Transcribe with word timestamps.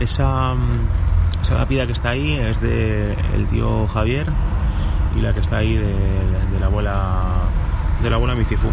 esa, 0.00 0.54
mm, 0.54 0.88
esa 1.42 1.54
lápida 1.54 1.86
que 1.86 1.92
está 1.92 2.10
ahí 2.10 2.34
es 2.34 2.60
de 2.60 3.12
el 3.34 3.46
tío 3.48 3.86
Javier 3.88 4.26
y 5.16 5.20
la 5.20 5.32
que 5.32 5.40
está 5.40 5.58
ahí 5.58 5.76
de, 5.76 5.94
de 6.52 6.60
la 6.60 6.66
abuela 6.66 7.22
de 8.02 8.10
la 8.10 8.16
abuela 8.16 8.34
Micifu. 8.34 8.68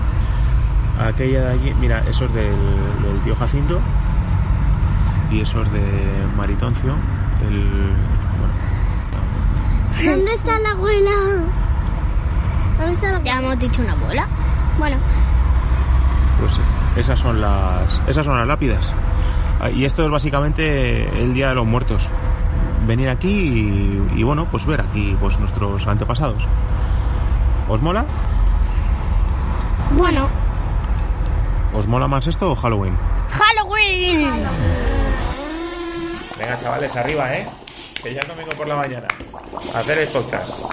Aquella 1.00 1.46
de 1.46 1.52
allí, 1.54 1.74
mira, 1.80 2.04
eso 2.10 2.26
es 2.26 2.34
del, 2.34 2.56
del 3.04 3.20
tío 3.24 3.36
Jacinto 3.36 3.80
y 5.32 5.42
eso 5.42 5.64
es 5.64 5.72
de 5.72 5.82
Maritoncio, 6.38 6.96
el 7.42 7.94
bueno, 8.38 10.14
¿Dónde 10.16 10.34
está 10.34 10.60
la 10.60 10.72
abuela? 10.72 11.12
¿Dónde 12.78 12.94
está 12.94 13.12
la 13.14 13.24
Ya 13.24 13.40
hemos 13.40 13.60
dicho 13.60 13.82
una 13.82 13.94
abuela. 13.94 14.28
Bueno, 14.78 14.98
pues 16.40 16.60
esas 16.98 17.20
son 17.20 17.40
las 17.40 18.02
esas 18.08 18.26
son 18.26 18.38
las 18.38 18.48
lápidas. 18.48 18.94
Y 19.72 19.86
esto 19.86 20.04
es 20.06 20.12
básicamente 20.12 21.04
el 21.04 21.34
Día 21.34 21.50
de 21.50 21.56
los 21.56 21.66
Muertos. 21.66 22.10
Venir 22.86 23.10
aquí 23.10 23.30
y, 23.30 24.20
y, 24.20 24.24
bueno, 24.24 24.48
pues 24.52 24.66
ver 24.66 24.82
aquí 24.82 25.16
pues 25.20 25.40
nuestros 25.40 25.88
antepasados. 25.88 26.44
¿Os 27.70 27.82
mola? 27.82 28.06
bueno. 29.96 30.28
¿Os 31.74 31.88
mola 31.88 32.08
más 32.08 32.28
esto 32.28 32.52
o 32.52 32.56
Halloween? 32.56 32.98
Halloween. 33.30 34.44
Venga, 36.38 36.60
chavales, 36.60 36.96
arriba, 36.96 37.36
¿eh? 37.36 37.48
Que 38.02 38.14
ya 38.14 38.22
es 38.22 38.28
domingo 38.28 38.52
por 38.52 38.68
la 38.68 38.76
mañana. 38.76 39.08
A 39.74 39.80
hacer 39.80 40.00
el 40.00 40.08
podcast. 40.10 40.73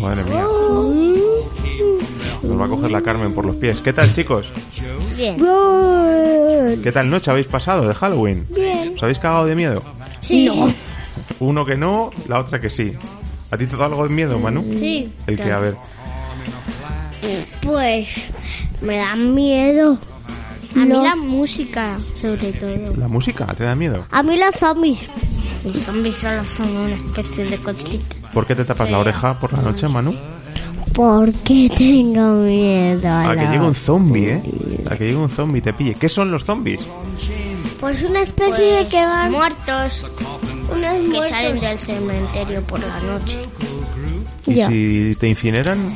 Madre 0.00 0.24
mía. 0.24 0.44
Nos 2.42 2.60
va 2.60 2.64
a 2.64 2.68
coger 2.68 2.90
la 2.90 3.02
Carmen 3.02 3.32
por 3.34 3.44
los 3.44 3.56
pies. 3.56 3.80
¿Qué 3.80 3.92
tal, 3.92 4.14
chicos? 4.14 4.46
Bien. 5.16 5.38
Good. 5.38 6.82
¿Qué 6.82 6.92
tal 6.92 7.10
noche 7.10 7.30
habéis 7.30 7.46
pasado 7.46 7.86
de 7.86 7.94
Halloween? 7.94 8.46
Bien. 8.54 8.92
¿Os 8.94 9.02
habéis 9.02 9.18
cagado 9.18 9.46
de 9.46 9.54
miedo? 9.54 9.82
No. 10.30 10.68
Uno 11.40 11.64
que 11.64 11.76
no, 11.76 12.10
la 12.28 12.40
otra 12.40 12.60
que 12.60 12.70
sí. 12.70 12.92
¿A 13.50 13.56
ti 13.56 13.66
te 13.66 13.76
da 13.76 13.86
algo 13.86 14.04
de 14.04 14.10
miedo, 14.10 14.38
Manu? 14.38 14.62
Sí. 14.62 15.12
El 15.26 15.38
que, 15.38 15.52
a 15.52 15.58
ver. 15.58 15.76
Pues 17.62 18.08
me 18.80 18.98
da 18.98 19.16
miedo. 19.16 19.98
A 20.76 20.84
mí 20.84 20.94
la 21.02 21.16
música, 21.16 21.98
sobre 22.14 22.52
todo. 22.52 22.94
¿La 22.96 23.08
música 23.08 23.46
te 23.56 23.64
da 23.64 23.74
miedo? 23.74 24.06
A 24.10 24.22
mí 24.22 24.36
los 24.38 24.54
zombies. 24.54 25.00
Los 25.64 25.82
zombies 25.82 26.16
solo 26.16 26.44
son 26.44 26.68
una 26.76 26.94
especie 26.94 27.46
de 27.46 27.56
cochita. 27.58 28.16
¿Por 28.32 28.46
qué 28.46 28.54
te 28.54 28.64
tapas 28.64 28.90
la 28.90 28.98
oreja 28.98 29.38
por 29.38 29.52
la 29.52 29.62
noche, 29.62 29.88
Manu? 29.88 30.14
Porque 30.92 31.70
tengo 31.76 32.42
miedo 32.42 33.08
a, 33.08 33.30
A 33.30 33.36
que 33.36 33.46
llegue 33.46 33.60
un 33.60 33.74
zombie, 33.74 34.30
¿eh? 34.30 34.42
A 34.90 34.96
que 34.96 35.04
llegue 35.04 35.16
un 35.16 35.30
zombie 35.30 35.58
y 35.58 35.62
te 35.62 35.72
pille. 35.72 35.94
¿Qué 35.94 36.08
son 36.08 36.30
los 36.30 36.44
zombies? 36.44 36.80
Pues 37.80 38.02
una 38.02 38.22
especie 38.22 38.64
de 38.64 38.88
que 38.88 39.04
van 39.04 39.30
muertos 39.30 40.10
unos 40.70 40.92
que 40.92 41.08
muertos. 41.08 41.28
salen 41.28 41.60
del 41.60 41.78
cementerio 41.78 42.62
por 42.62 42.80
la 42.80 43.00
noche. 43.00 43.38
Y 44.46 44.62
si 44.62 45.16
te 45.16 45.28
incineran, 45.28 45.94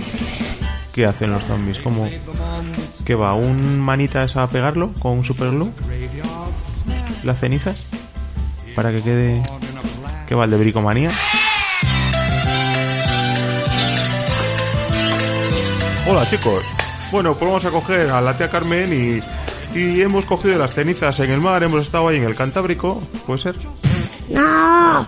¿qué 0.93 1.07
hacen 1.07 1.31
los 1.31 1.45
zombies? 1.45 1.79
¿Cómo? 1.79 2.09
¿Qué 3.05 3.15
va? 3.15 3.35
¿Un 3.35 3.81
manitas 3.81 4.37
a 4.37 4.47
pegarlo 4.47 4.93
con 5.01 5.19
un 5.19 5.25
superglue? 5.25 5.71
¿Las 7.25 7.39
cenizas? 7.39 7.79
Para 8.75 8.91
que 8.91 9.03
quede... 9.03 9.43
¿Qué 10.27 10.35
va? 10.35 10.45
¿El 10.45 10.51
de 10.51 10.57
bricomanía? 10.59 11.11
Hola 16.09 16.27
chicos. 16.29 16.63
Bueno, 17.11 17.35
pues 17.35 17.47
vamos 17.51 17.65
a 17.65 17.71
coger 17.71 18.11
a 18.11 18.21
la 18.21 18.37
tía 18.37 18.49
Carmen 18.51 18.91
y, 18.93 19.79
y 19.79 20.01
hemos 20.01 20.25
cogido 20.25 20.59
las 20.59 20.75
cenizas 20.75 21.19
en 21.21 21.31
el 21.33 21.41
mar, 21.41 21.63
hemos 21.63 21.83
estado 21.83 22.09
ahí 22.09 22.17
en 22.17 22.25
el 22.25 22.35
Cantábrico, 22.35 23.03
¿puede 23.27 23.39
ser? 23.39 23.55
No. 24.31 25.07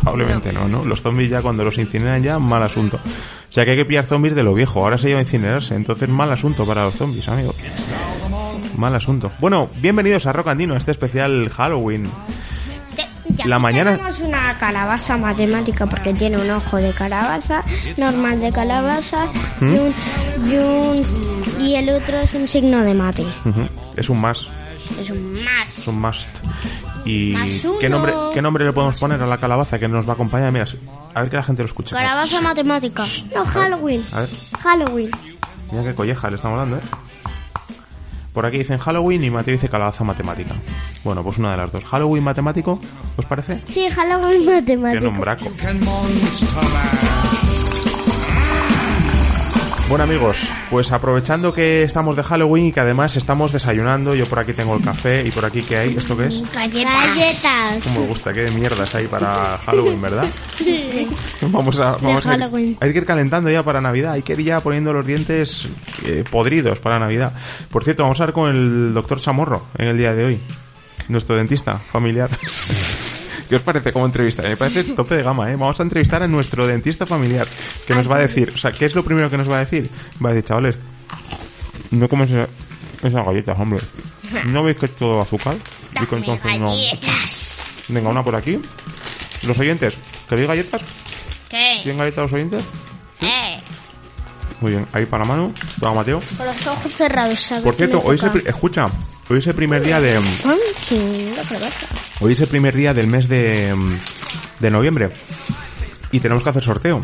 Probablemente 0.00 0.52
no, 0.52 0.68
¿no? 0.68 0.84
Los 0.84 1.02
zombies 1.02 1.30
ya 1.30 1.42
cuando 1.42 1.64
los 1.64 1.76
incineran 1.78 2.22
ya, 2.22 2.38
mal 2.38 2.62
asunto. 2.62 2.96
O 2.98 3.52
sea 3.52 3.64
que 3.64 3.72
hay 3.72 3.76
que 3.78 3.84
pillar 3.84 4.06
zombies 4.06 4.34
de 4.34 4.42
lo 4.44 4.54
viejo, 4.54 4.80
ahora 4.82 4.96
se 4.96 5.08
lleva 5.08 5.18
a 5.20 5.22
incinerarse, 5.22 5.74
entonces 5.74 6.08
mal 6.08 6.30
asunto 6.32 6.64
para 6.64 6.84
los 6.84 6.94
zombies, 6.94 7.28
amigos. 7.28 7.56
Mal 8.76 8.94
asunto. 8.94 9.30
Bueno, 9.40 9.68
bienvenidos 9.78 10.24
a 10.26 10.32
Rock 10.32 10.48
Andino, 10.48 10.76
este 10.76 10.92
especial 10.92 11.50
Halloween. 11.50 12.08
Ya 13.36 13.46
La 13.46 13.58
mañana- 13.58 13.92
Tenemos 13.96 14.18
una 14.20 14.56
calabaza 14.58 15.16
matemática 15.16 15.86
porque 15.86 16.12
tiene 16.14 16.36
un 16.38 16.50
ojo 16.50 16.76
de 16.78 16.92
calabaza, 16.92 17.62
normal 17.96 18.40
de 18.40 18.50
calabaza 18.52 19.24
y, 19.60 19.64
¿Mm? 19.64 19.74
un, 19.74 19.94
y, 20.48 20.56
un- 20.56 21.60
y 21.60 21.74
el 21.76 21.90
otro 21.90 22.18
es 22.18 22.34
un 22.34 22.46
signo 22.48 22.82
de 22.82 22.94
mate. 22.94 23.24
Es 23.96 24.08
un 24.08 24.20
más, 24.20 24.46
Es 25.00 25.10
un 25.10 25.32
más. 25.44 25.78
es 25.78 25.86
un 25.88 26.00
must. 26.00 26.28
¿Y 27.04 27.32
Más 27.32 27.50
qué 27.80 27.88
nombre, 27.88 28.12
qué 28.34 28.42
nombre 28.42 28.64
le 28.64 28.72
podemos 28.72 28.96
poner 29.00 29.22
a 29.22 29.26
la 29.26 29.38
calabaza 29.38 29.78
que 29.78 29.88
nos 29.88 30.06
va 30.06 30.10
a 30.10 30.14
acompañar? 30.14 30.52
Mira, 30.52 30.66
a 31.14 31.20
ver 31.22 31.30
que 31.30 31.36
la 31.36 31.42
gente 31.42 31.62
lo 31.62 31.68
escuche. 31.68 31.94
Calabaza 31.94 32.40
matemática. 32.42 33.04
No, 33.34 33.44
Halloween. 33.46 34.04
A 34.12 34.20
ver, 34.20 34.28
Halloween. 34.62 35.10
mira 35.70 35.84
qué 35.84 35.94
colleja 35.94 36.28
le 36.28 36.36
estamos 36.36 36.58
dando, 36.58 36.76
¿eh? 36.76 36.80
Por 38.34 38.46
aquí 38.46 38.58
dicen 38.58 38.78
Halloween 38.78 39.24
y 39.24 39.30
Mateo 39.30 39.52
dice 39.54 39.68
calabaza 39.68 40.04
matemática. 40.04 40.54
Bueno, 41.02 41.22
pues 41.24 41.38
una 41.38 41.50
de 41.52 41.56
las 41.56 41.72
dos. 41.72 41.82
¿Halloween 41.84 42.22
matemático? 42.22 42.78
¿Os 43.16 43.24
parece? 43.24 43.60
Sí, 43.66 43.88
Halloween 43.90 44.44
Qué 44.44 44.76
matemático. 44.76 45.04
nombraco. 45.06 45.44
Bueno 49.90 50.04
amigos, 50.04 50.48
pues 50.70 50.92
aprovechando 50.92 51.52
que 51.52 51.82
estamos 51.82 52.14
de 52.14 52.22
Halloween 52.22 52.66
y 52.66 52.72
que 52.72 52.78
además 52.78 53.16
estamos 53.16 53.50
desayunando, 53.50 54.14
yo 54.14 54.24
por 54.24 54.38
aquí 54.38 54.52
tengo 54.52 54.76
el 54.76 54.84
café 54.84 55.26
y 55.26 55.32
por 55.32 55.44
aquí 55.44 55.62
¿qué 55.62 55.78
hay? 55.78 55.96
¿Esto 55.96 56.16
qué 56.16 56.26
es? 56.26 56.40
Galletas. 56.54 57.82
Como 57.82 58.02
me 58.02 58.06
gusta, 58.06 58.32
qué 58.32 58.42
de 58.42 58.52
mierdas 58.52 58.94
hay 58.94 59.08
para 59.08 59.58
Halloween, 59.58 60.00
¿verdad? 60.00 60.28
Vamos 61.42 61.80
a, 61.80 61.96
vamos 61.96 62.24
a, 62.24 62.36
ir, 62.36 62.76
hay 62.80 62.92
que 62.92 62.98
ir 62.98 63.04
calentando 63.04 63.50
ya 63.50 63.64
para 63.64 63.80
Navidad, 63.80 64.12
hay 64.12 64.22
que 64.22 64.34
ir 64.34 64.42
ya 64.42 64.60
poniendo 64.60 64.92
los 64.92 65.04
dientes 65.04 65.66
eh, 66.04 66.22
podridos 66.30 66.78
para 66.78 67.00
Navidad. 67.00 67.32
Por 67.72 67.82
cierto, 67.82 68.04
vamos 68.04 68.20
a 68.20 68.22
hablar 68.22 68.34
con 68.34 68.48
el 68.48 68.94
doctor 68.94 69.20
Chamorro 69.20 69.66
en 69.76 69.88
el 69.88 69.98
día 69.98 70.14
de 70.14 70.24
hoy, 70.24 70.40
nuestro 71.08 71.36
dentista 71.36 71.80
familiar. 71.80 72.30
¿Qué 73.50 73.56
os 73.56 73.62
parece 73.62 73.92
como 73.92 74.06
entrevista? 74.06 74.42
Me 74.44 74.56
parece 74.56 74.84
tope 74.94 75.16
de 75.16 75.22
gama, 75.22 75.50
¿eh? 75.52 75.56
Vamos 75.56 75.78
a 75.78 75.82
entrevistar 75.82 76.22
a 76.22 76.28
nuestro 76.28 76.66
dentista 76.66 77.04
familiar, 77.04 77.46
que 77.86 77.94
nos 77.94 78.10
va 78.10 78.16
a 78.16 78.20
decir, 78.20 78.52
o 78.54 78.56
sea, 78.58 78.70
¿qué 78.70 78.86
es 78.86 78.94
lo 78.94 79.04
primero 79.04 79.28
que 79.28 79.36
nos 79.36 79.50
va 79.50 79.56
a 79.56 79.64
decir? 79.64 79.90
Va 80.24 80.30
a 80.30 80.32
decir, 80.32 80.48
chavales, 80.48 80.76
no 81.90 82.08
comes 82.08 82.30
esa- 82.30 82.48
esas 83.02 83.26
galletas, 83.26 83.58
hombre. 83.58 83.80
¿No 84.46 84.62
veis 84.62 84.76
que 84.78 84.86
es 84.86 84.96
todo 84.96 85.20
azúcar? 85.20 85.56
Y 86.00 86.06
que 86.06 86.16
entonces 86.16 86.58
no... 86.60 86.70
Venga, 87.88 88.08
una 88.10 88.22
por 88.22 88.36
aquí. 88.36 88.60
Los 89.42 89.58
oyentes, 89.58 89.98
¿queréis 90.28 90.46
galletas? 90.48 90.80
¿Qué? 91.48 91.80
¿Quieren 91.82 91.98
galletas 91.98 92.22
los 92.24 92.32
oyentes? 92.32 92.64
Eh. 93.20 93.58
Muy 94.60 94.72
bien, 94.72 94.86
ahí 94.92 95.06
para 95.06 95.24
Manu, 95.24 95.52
para 95.80 95.94
Mateo. 95.94 96.20
Con 96.36 96.46
los 96.46 96.66
ojos 96.66 96.92
cerrados, 96.92 97.40
¿sabes? 97.40 97.64
Por 97.64 97.74
cierto, 97.74 98.00
hoy 98.04 98.16
pri- 98.18 98.42
escucha, 98.46 98.88
hoy 99.30 99.38
es 99.38 99.46
el 99.46 99.54
primer 99.54 99.82
día 99.82 100.00
de, 100.00 100.18
hoy 102.20 102.32
es 102.32 102.40
el 102.40 102.48
primer 102.48 102.74
día 102.74 102.92
del 102.94 103.06
mes 103.06 103.28
de, 103.28 103.74
de 104.58 104.70
noviembre 104.70 105.10
y 106.12 106.20
tenemos 106.20 106.42
que 106.42 106.50
hacer 106.50 106.62
sorteo. 106.64 107.00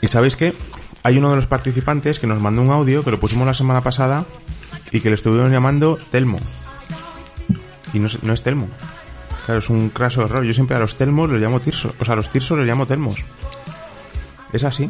Y 0.00 0.08
sabéis 0.08 0.36
qué? 0.36 0.54
Hay 1.04 1.18
uno 1.18 1.30
de 1.30 1.36
los 1.36 1.46
participantes 1.46 2.18
que 2.18 2.26
nos 2.26 2.40
mandó 2.40 2.62
un 2.62 2.70
audio 2.70 3.02
que 3.04 3.10
lo 3.10 3.20
pusimos 3.20 3.46
la 3.46 3.54
semana 3.54 3.80
pasada 3.80 4.24
y 4.90 5.00
que 5.00 5.08
le 5.08 5.14
estuvieron 5.14 5.50
llamando 5.52 5.98
Telmo. 6.10 6.38
Y 7.92 7.98
no, 7.98 8.06
es- 8.06 8.22
no 8.22 8.32
es 8.32 8.42
Telmo. 8.42 8.68
Claro, 9.44 9.58
es 9.60 9.70
un 9.70 9.90
craso 9.90 10.22
error. 10.24 10.44
Yo 10.44 10.54
siempre 10.54 10.76
a 10.76 10.80
los 10.80 10.96
Telmos 10.96 11.28
los 11.30 11.40
llamo 11.40 11.60
Tirsos. 11.60 11.92
O 11.98 12.04
sea, 12.04 12.14
a 12.14 12.16
los 12.16 12.28
Tirsos 12.28 12.56
los 12.58 12.66
llamo 12.66 12.86
Telmos. 12.86 13.16
Es 14.52 14.62
así. 14.64 14.88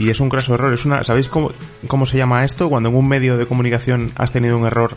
Y 0.00 0.10
es 0.10 0.18
un 0.18 0.28
craso 0.28 0.54
error. 0.54 0.72
Es 0.74 0.84
una, 0.84 1.04
¿Sabéis 1.04 1.28
cómo, 1.28 1.52
cómo 1.86 2.06
se 2.06 2.16
llama 2.18 2.44
esto? 2.44 2.68
Cuando 2.68 2.88
en 2.88 2.96
un 2.96 3.06
medio 3.06 3.36
de 3.36 3.46
comunicación 3.46 4.10
has 4.16 4.32
tenido 4.32 4.58
un 4.58 4.66
error 4.66 4.96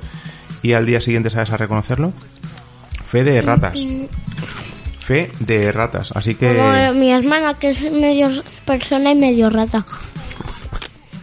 y 0.63 0.73
al 0.73 0.85
día 0.87 0.99
siguiente 1.01 1.29
sabes 1.29 1.51
a 1.51 1.57
reconocerlo. 1.57 2.13
Fe 3.05 3.23
de 3.23 3.41
ratas. 3.41 3.77
fe 4.99 5.29
de 5.39 5.71
ratas. 5.71 6.11
Así 6.15 6.33
que, 6.35 6.55
Como 6.57 6.93
mi 6.93 7.11
hermana, 7.11 7.53
que 7.55 7.71
es 7.71 7.81
medio 7.91 8.29
persona 8.65 9.11
y 9.11 9.15
medio 9.15 9.49
rata. 9.49 9.85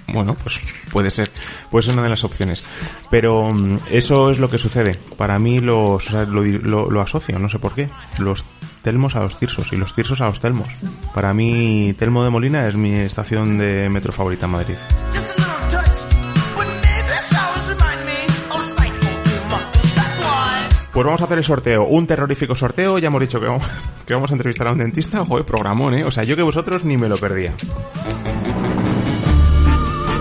bueno, 0.09 0.35
pues 0.43 0.61
puede 0.93 1.11
ser, 1.11 1.31
puede 1.71 1.85
ser 1.85 1.95
una 1.95 2.03
de 2.03 2.11
las 2.11 2.23
opciones. 2.25 2.63
Pero 3.11 3.53
mm, 3.53 3.79
eso 3.91 4.31
es 4.31 4.39
lo 4.39 4.51
que 4.51 4.59
sucede. 4.59 4.99
Para 5.17 5.39
mí 5.39 5.61
los, 5.61 6.07
o 6.07 6.11
sea, 6.11 6.25
lo, 6.25 6.43
di- 6.43 6.59
lo- 6.59 6.91
lo 6.91 7.01
asocio, 7.01 7.39
no 7.39 7.49
sé 7.49 7.59
por 7.59 7.73
qué. 7.75 7.89
Los 8.19 8.45
telmos 8.83 9.17
a 9.17 9.21
los 9.21 9.39
tirsos 9.39 9.73
y 9.73 9.77
los 9.77 9.95
tirsos 9.95 10.21
a 10.21 10.27
los 10.27 10.41
telmos. 10.41 10.69
Para 11.15 11.33
mí, 11.35 11.95
Telmo 11.99 12.25
de 12.25 12.31
Molina 12.31 12.67
es 12.67 12.77
mi 12.77 12.95
estación 12.95 13.59
de 13.59 13.89
metro 13.89 14.13
favorita 14.13 14.47
en 14.47 14.53
Madrid. 14.53 14.77
Pues 20.93 21.07
vamos 21.07 21.21
a 21.21 21.25
hacer 21.25 21.39
el 21.39 21.45
sorteo, 21.45 21.87
un 21.87 22.07
terrorífico 22.07 22.55
sorteo. 22.55 22.99
Ya 22.99 23.07
hemos 23.07 23.21
dicho 23.21 23.41
que 23.41 23.47
vamos, 23.47 23.63
que 24.07 24.13
vamos 24.13 24.31
a 24.31 24.35
entrevistar 24.35 24.67
a 24.67 24.73
un 24.73 24.79
dentista. 24.79 25.25
Joder, 25.25 25.47
programón, 25.47 25.95
¿eh? 25.95 26.05
O 26.05 26.11
sea, 26.11 26.25
yo 26.25 26.37
que 26.37 26.43
vosotros 26.43 26.85
ni 26.85 26.97
me 26.97 27.09
lo 27.09 27.17
perdía. 27.17 27.55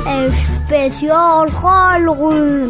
Especial 0.05 1.51
Halloween. 1.51 2.69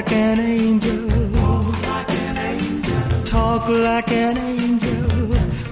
Walk 0.00 0.08
like 0.08 0.16
an 0.16 0.40
angel. 0.40 1.08
Talk 3.24 3.68
like 3.68 4.10
an 4.10 4.38
angel. 4.38 5.28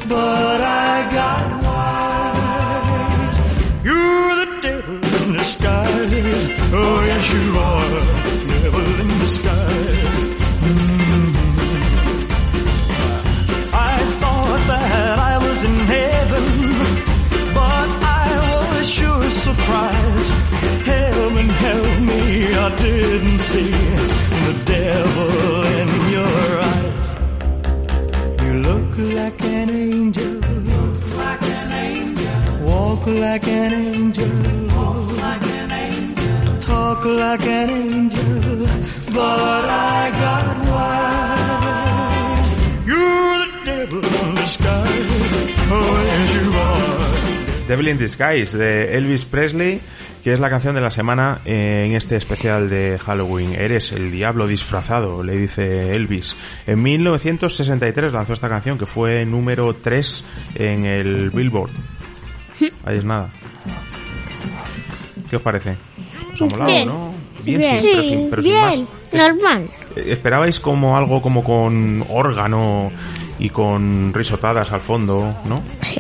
But 0.06 0.60
I 0.60 1.08
got 1.10 1.62
wise. 1.62 3.36
You're 3.86 4.34
the 4.44 4.60
devil 4.60 4.96
in 4.96 5.32
disguise. 5.32 6.12
Oh, 6.74 7.04
yes, 7.06 7.32
you 7.32 7.58
are. 7.58 7.87
Like 37.38 37.48
an 37.48 37.70
angel. 37.70 38.66
But 39.12 39.64
I 39.64 40.10
got 40.10 40.58
wise. 40.66 42.46
You're 42.86 43.46
the 43.46 43.64
devil 43.64 44.04
in 44.04 44.34
disguise. 44.34 45.10
Oh, 45.70 46.02
yes, 46.06 46.34
you 46.34 46.52
are. 46.52 47.68
Devil 47.68 47.88
in 47.88 47.98
Disguise 47.98 48.56
de 48.56 48.96
Elvis 48.96 49.26
Presley, 49.26 49.80
que 50.24 50.32
es 50.32 50.40
la 50.40 50.48
canción 50.48 50.74
de 50.74 50.80
la 50.80 50.90
semana 50.90 51.42
eh, 51.44 51.84
en 51.86 51.94
este 51.94 52.16
especial 52.16 52.70
de 52.70 52.96
Halloween. 52.98 53.52
Eres 53.54 53.92
el 53.92 54.10
diablo 54.10 54.46
disfrazado, 54.46 55.22
le 55.22 55.36
dice 55.36 55.94
Elvis. 55.94 56.34
En 56.66 56.82
1963 56.82 58.10
lanzó 58.14 58.32
esta 58.32 58.48
canción 58.48 58.78
que 58.78 58.86
fue 58.86 59.26
número 59.26 59.74
3 59.74 60.24
en 60.54 60.86
el 60.86 61.28
Billboard. 61.28 61.72
Ahí 62.86 62.96
es 62.96 63.04
nada. 63.04 63.28
¿Qué 65.28 65.36
os 65.36 65.42
parece? 65.42 65.76
¿Os 66.32 66.40
ha 66.40 66.46
molado, 66.46 66.70
Bien. 66.70 66.86
no? 66.88 67.12
Bien, 67.56 67.60
Bien. 67.60 67.80
sí, 67.80 67.88
pero 67.92 68.02
sin, 68.04 68.30
pero 68.30 68.42
sin 68.42 68.50
bien, 68.52 68.88
más. 69.12 69.28
Normal. 69.28 69.70
¿Esperabais 69.96 70.60
como 70.60 70.96
algo 70.96 71.20
como 71.22 71.42
con 71.42 72.04
órgano 72.08 72.90
y 73.38 73.48
con 73.50 74.12
risotadas 74.14 74.70
al 74.72 74.80
fondo, 74.80 75.34
no? 75.46 75.62
Sí. 75.80 75.96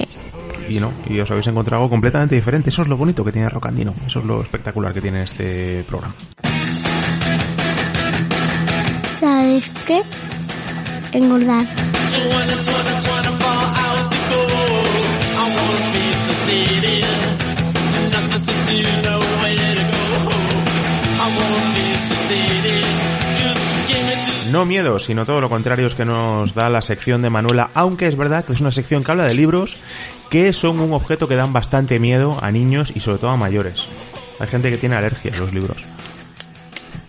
y 0.68 0.80
no, 0.80 0.92
y 1.08 1.18
os 1.18 1.30
habéis 1.30 1.46
encontrado 1.46 1.82
algo 1.82 1.90
completamente 1.90 2.34
diferente. 2.34 2.68
Eso 2.70 2.82
es 2.82 2.88
lo 2.88 2.96
bonito 2.96 3.24
que 3.24 3.32
tiene 3.32 3.48
Rocandino, 3.48 3.94
eso 4.06 4.18
es 4.20 4.24
lo 4.24 4.42
espectacular 4.42 4.92
que 4.92 5.00
tiene 5.00 5.22
este 5.22 5.84
programa. 5.88 6.14
¿Sabes 9.20 9.68
qué? 9.86 10.00
Engordar. 11.12 11.66
No 24.50 24.64
miedo, 24.64 24.98
sino 24.98 25.26
todo 25.26 25.40
lo 25.40 25.50
contrario 25.50 25.86
es 25.86 25.94
que 25.94 26.06
nos 26.06 26.54
da 26.54 26.70
la 26.70 26.80
sección 26.80 27.20
de 27.20 27.28
Manuela, 27.28 27.70
aunque 27.74 28.06
es 28.06 28.16
verdad 28.16 28.44
que 28.44 28.54
es 28.54 28.60
una 28.60 28.72
sección 28.72 29.04
que 29.04 29.10
habla 29.10 29.26
de 29.26 29.34
libros 29.34 29.76
que 30.30 30.52
son 30.52 30.80
un 30.80 30.92
objeto 30.92 31.28
que 31.28 31.34
dan 31.34 31.52
bastante 31.52 31.98
miedo 31.98 32.38
a 32.40 32.50
niños 32.50 32.92
y 32.94 33.00
sobre 33.00 33.18
todo 33.18 33.30
a 33.30 33.36
mayores. 33.36 33.84
Hay 34.40 34.46
gente 34.46 34.70
que 34.70 34.78
tiene 34.78 34.96
alergia 34.96 35.32
a 35.34 35.38
los 35.38 35.52
libros. 35.52 35.76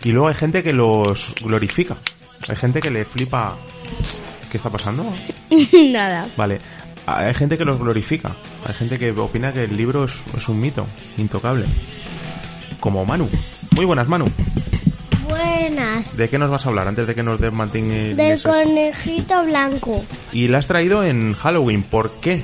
Y 0.02 0.12
luego 0.12 0.28
hay 0.28 0.34
gente 0.34 0.62
que 0.62 0.72
los 0.72 1.34
glorifica. 1.42 1.96
Hay 2.48 2.56
gente 2.56 2.80
que 2.80 2.90
le 2.90 3.04
flipa... 3.04 3.56
¿Qué 4.50 4.56
está 4.56 4.68
pasando? 4.68 5.04
Nada. 5.92 6.26
Vale. 6.36 6.60
Hay 7.06 7.32
gente 7.34 7.56
que 7.56 7.64
los 7.64 7.78
glorifica. 7.78 8.32
Hay 8.66 8.74
gente 8.74 8.98
que 8.98 9.12
opina 9.12 9.52
que 9.52 9.64
el 9.64 9.76
libro 9.76 10.04
es, 10.04 10.20
es 10.36 10.48
un 10.48 10.60
mito, 10.60 10.86
intocable. 11.16 11.66
Como 12.80 13.04
Manu. 13.04 13.28
Muy 13.72 13.84
buenas, 13.84 14.08
Manu. 14.08 14.26
¿De 16.16 16.28
qué 16.28 16.38
nos 16.38 16.50
vas 16.50 16.64
a 16.64 16.68
hablar 16.68 16.88
antes 16.88 17.06
de 17.06 17.14
que 17.14 17.22
nos 17.22 17.40
desmantengue 17.40 18.14
Del 18.14 18.42
conejito 18.42 19.44
blanco. 19.44 20.04
Y 20.32 20.48
la 20.48 20.58
has 20.58 20.66
traído 20.66 21.04
en 21.04 21.34
Halloween. 21.34 21.82
¿Por 21.82 22.10
qué? 22.20 22.42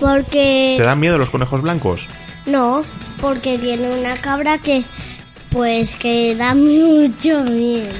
Porque... 0.00 0.74
¿Te 0.78 0.84
dan 0.84 1.00
miedo 1.00 1.18
los 1.18 1.30
conejos 1.30 1.62
blancos? 1.62 2.06
No, 2.46 2.82
porque 3.20 3.58
tiene 3.58 3.90
una 3.98 4.16
cabra 4.16 4.58
que... 4.58 4.84
Pues 5.50 5.94
que 5.96 6.34
da 6.34 6.54
mucho 6.56 7.44
miedo. 7.44 7.90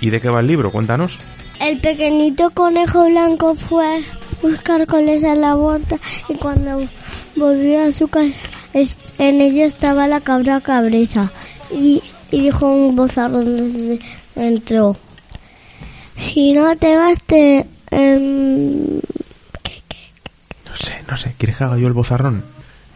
¿Y 0.00 0.10
de 0.10 0.20
qué 0.20 0.28
va 0.28 0.40
el 0.40 0.46
libro? 0.46 0.70
Cuéntanos. 0.70 1.18
El 1.60 1.80
pequeñito 1.80 2.50
conejo 2.50 3.06
blanco 3.06 3.54
fue 3.54 3.98
a 3.98 4.00
buscar 4.42 4.86
coles 4.86 5.24
a 5.24 5.34
la 5.34 5.54
bota 5.54 5.98
y 6.28 6.34
cuando 6.34 6.86
volvió 7.36 7.84
a 7.84 7.92
su 7.92 8.08
casa 8.08 8.48
en 9.18 9.40
ella 9.40 9.66
estaba 9.66 10.08
la 10.08 10.20
cabra 10.20 10.60
cabreza 10.60 11.30
y, 11.70 12.02
y 12.34 12.40
dijo 12.42 12.66
un 12.66 12.96
bozarrón 12.96 13.56
desde 13.56 14.00
dentro. 14.34 14.96
Si 16.16 16.52
no 16.52 16.76
te 16.76 16.96
vas 16.96 17.18
te... 17.26 17.66
em, 17.90 19.00
No 20.66 20.74
sé, 20.76 21.02
no 21.08 21.16
sé. 21.16 21.34
¿Quieres 21.38 21.56
que 21.56 21.64
haga 21.64 21.76
yo 21.78 21.86
el 21.86 21.92
bozarrón? 21.92 22.44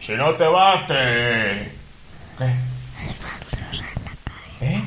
Si 0.01 0.13
no 0.13 0.33
te 0.35 0.45
vas, 0.45 0.87
te... 0.87 0.93
¿Qué? 2.37 2.53
¿Eh? 4.61 4.81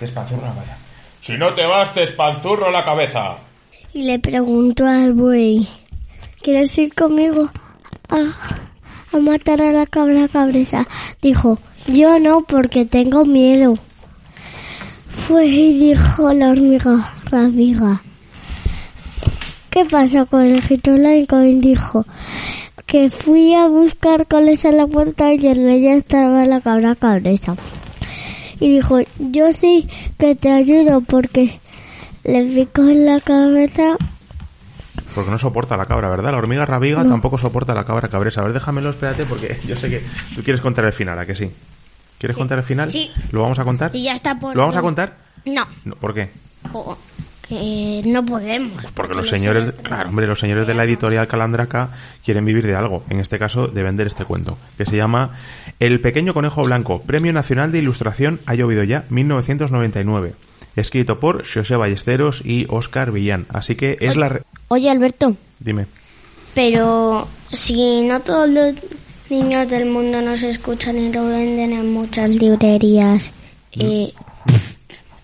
Despanzurra, 0.00 0.52
vaya. 0.54 0.76
Si 1.22 1.32
no 1.36 1.54
te 1.54 1.64
vas, 1.66 1.92
te 1.94 2.02
espanzurro 2.04 2.70
la 2.70 2.84
cabeza. 2.84 3.36
Y 3.92 4.02
le 4.04 4.18
preguntó 4.18 4.86
al 4.86 5.12
buey, 5.12 5.68
¿quieres 6.40 6.76
ir 6.78 6.94
conmigo 6.94 7.50
a, 8.08 9.16
a 9.16 9.18
matar 9.20 9.60
a 9.62 9.70
la 9.72 9.86
cabra 9.86 10.28
cabreza? 10.28 10.86
Dijo, 11.20 11.58
yo 11.86 12.18
no 12.18 12.42
porque 12.42 12.84
tengo 12.84 13.24
miedo. 13.24 13.74
Fue 15.26 15.46
y 15.46 15.78
dijo 15.78 16.32
la 16.32 16.50
hormiga 16.50 17.10
rabiga. 17.30 18.02
¿Qué 19.70 19.84
pasa, 19.86 20.24
conejito 20.26 20.92
blanco? 20.94 21.40
Y 21.42 21.54
dijo, 21.60 22.04
que 22.86 23.08
fui 23.08 23.54
a 23.54 23.66
buscar 23.68 24.26
coles 24.26 24.64
a 24.64 24.72
la 24.72 24.86
puerta 24.86 25.32
y 25.32 25.46
en 25.46 25.68
ella 25.68 25.94
estaba 25.94 26.44
la 26.44 26.60
cabra 26.60 26.94
cabresa. 26.94 27.56
Y 28.60 28.68
dijo, 28.74 28.98
yo 29.18 29.52
sí 29.52 29.88
que 30.18 30.34
te 30.34 30.50
ayudo 30.50 31.00
porque 31.00 31.58
le 32.24 32.44
pico 32.44 32.82
en 32.82 33.06
la 33.06 33.20
cabeza. 33.20 33.96
Porque 35.14 35.30
no 35.30 35.38
soporta 35.38 35.76
la 35.76 35.86
cabra, 35.86 36.08
¿verdad? 36.10 36.32
La 36.32 36.38
hormiga 36.38 36.64
rabiga 36.66 37.02
No. 37.02 37.10
tampoco 37.10 37.38
soporta 37.38 37.74
la 37.74 37.84
cabra 37.84 38.08
cabresa. 38.08 38.40
A 38.40 38.44
ver, 38.44 38.52
déjamelo, 38.52 38.90
espérate, 38.90 39.24
porque 39.24 39.58
yo 39.66 39.76
sé 39.76 39.88
que 39.88 40.02
tú 40.34 40.42
quieres 40.42 40.60
contar 40.60 40.84
el 40.84 40.92
final, 40.92 41.18
¿a 41.18 41.26
que 41.26 41.34
sí? 41.34 41.50
¿Quieres 42.22 42.36
contar 42.36 42.58
el 42.58 42.64
final? 42.64 42.88
Sí. 42.88 43.10
¿Lo 43.32 43.42
vamos 43.42 43.58
a 43.58 43.64
contar? 43.64 43.90
Y 43.96 44.04
ya 44.04 44.12
está 44.12 44.38
por... 44.38 44.54
¿Lo 44.54 44.62
vamos 44.62 44.76
a 44.76 44.80
contar? 44.80 45.16
No, 45.44 45.66
No, 45.84 45.96
¿Por 45.96 46.14
qué? 46.14 46.30
que 47.48 48.02
no 48.06 48.24
podemos. 48.24 48.86
Porque 48.94 49.14
los 49.14 49.28
señores, 49.28 49.72
claro, 49.82 50.08
hombre, 50.08 50.28
los 50.28 50.38
señores 50.38 50.66
de 50.68 50.74
la 50.74 50.84
editorial 50.84 51.26
Calandraca 51.26 51.88
quieren 52.24 52.44
vivir 52.44 52.64
de 52.64 52.76
algo, 52.76 53.02
en 53.10 53.18
este 53.18 53.40
caso 53.40 53.66
de 53.66 53.82
vender 53.82 54.06
este 54.06 54.24
cuento, 54.24 54.56
que 54.78 54.86
se 54.86 54.96
llama 54.96 55.30
El 55.80 56.00
pequeño 56.00 56.32
conejo 56.32 56.62
blanco, 56.62 57.02
Premio 57.02 57.32
Nacional 57.32 57.72
de 57.72 57.78
Ilustración 57.80 58.38
ha 58.46 58.54
llovido 58.54 58.84
ya, 58.84 59.04
1999, 59.10 60.34
escrito 60.76 61.18
por 61.18 61.44
José 61.44 61.74
Ballesteros 61.74 62.42
y 62.44 62.66
Óscar 62.68 63.10
Villán. 63.10 63.46
Así 63.48 63.74
que 63.74 63.98
es 64.00 64.14
la... 64.14 64.28
re- 64.28 64.42
Oye, 64.68 64.88
Alberto, 64.88 65.36
Dime. 65.58 65.86
pero 66.54 67.26
si 67.52 68.02
no 68.02 68.20
todos 68.20 68.48
los 68.48 68.74
niños 69.32 69.68
del 69.68 69.86
mundo 69.86 70.20
nos 70.20 70.42
escuchan 70.42 70.96
y 70.98 71.10
lo 71.12 71.24
venden 71.26 71.72
en 71.72 71.92
muchas 71.92 72.28
librerías, 72.30 73.32
eh, 73.72 74.12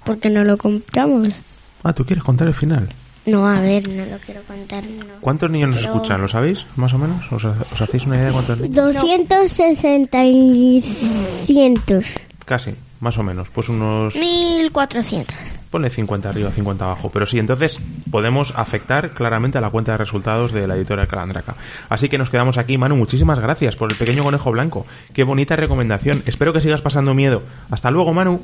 ¿por 0.04 0.18
qué 0.18 0.30
no 0.30 0.42
lo 0.44 0.56
compramos? 0.56 1.42
Ah, 1.84 1.92
¿tú 1.92 2.04
quieres 2.06 2.24
contar 2.24 2.48
el 2.48 2.54
final? 2.54 2.88
No, 3.26 3.46
a 3.46 3.60
ver, 3.60 3.86
no 3.88 4.06
lo 4.06 4.16
quiero 4.18 4.40
contar. 4.44 4.82
No. 4.84 5.04
¿Cuántos 5.20 5.50
niños 5.50 5.68
nos 5.70 5.80
Pero- 5.80 5.92
escuchan? 5.94 6.22
¿Lo 6.22 6.28
sabéis, 6.28 6.64
más 6.76 6.94
o 6.94 6.98
menos? 6.98 7.30
¿Os, 7.30 7.44
os 7.44 7.80
hacéis 7.82 8.06
una 8.06 8.16
idea 8.16 8.26
de 8.28 8.32
cuántos 8.32 8.58
niños? 8.58 8.74
260 8.94 10.24
y 10.24 10.82
cientos. 11.44 12.06
Casi, 12.46 12.70
más 13.00 13.18
o 13.18 13.22
menos. 13.22 13.48
Pues 13.50 13.68
unos... 13.68 14.14
1400. 14.16 15.36
Pone 15.70 15.90
50 15.90 16.28
arriba, 16.28 16.50
50 16.50 16.84
abajo. 16.84 17.10
Pero 17.12 17.26
sí, 17.26 17.38
entonces 17.38 17.78
podemos 18.10 18.52
afectar 18.56 19.10
claramente 19.10 19.58
a 19.58 19.60
la 19.60 19.70
cuenta 19.70 19.92
de 19.92 19.98
resultados 19.98 20.52
de 20.52 20.66
la 20.66 20.76
editorial 20.76 21.08
Calandraca. 21.08 21.56
Así 21.88 22.08
que 22.08 22.18
nos 22.18 22.30
quedamos 22.30 22.58
aquí. 22.58 22.78
Manu, 22.78 22.96
muchísimas 22.96 23.40
gracias 23.40 23.76
por 23.76 23.90
el 23.90 23.98
pequeño 23.98 24.22
conejo 24.22 24.50
blanco. 24.50 24.86
Qué 25.12 25.24
bonita 25.24 25.56
recomendación. 25.56 26.22
Espero 26.26 26.52
que 26.52 26.60
sigas 26.60 26.82
pasando 26.82 27.14
miedo. 27.14 27.42
Hasta 27.70 27.90
luego, 27.90 28.14
Manu. 28.14 28.40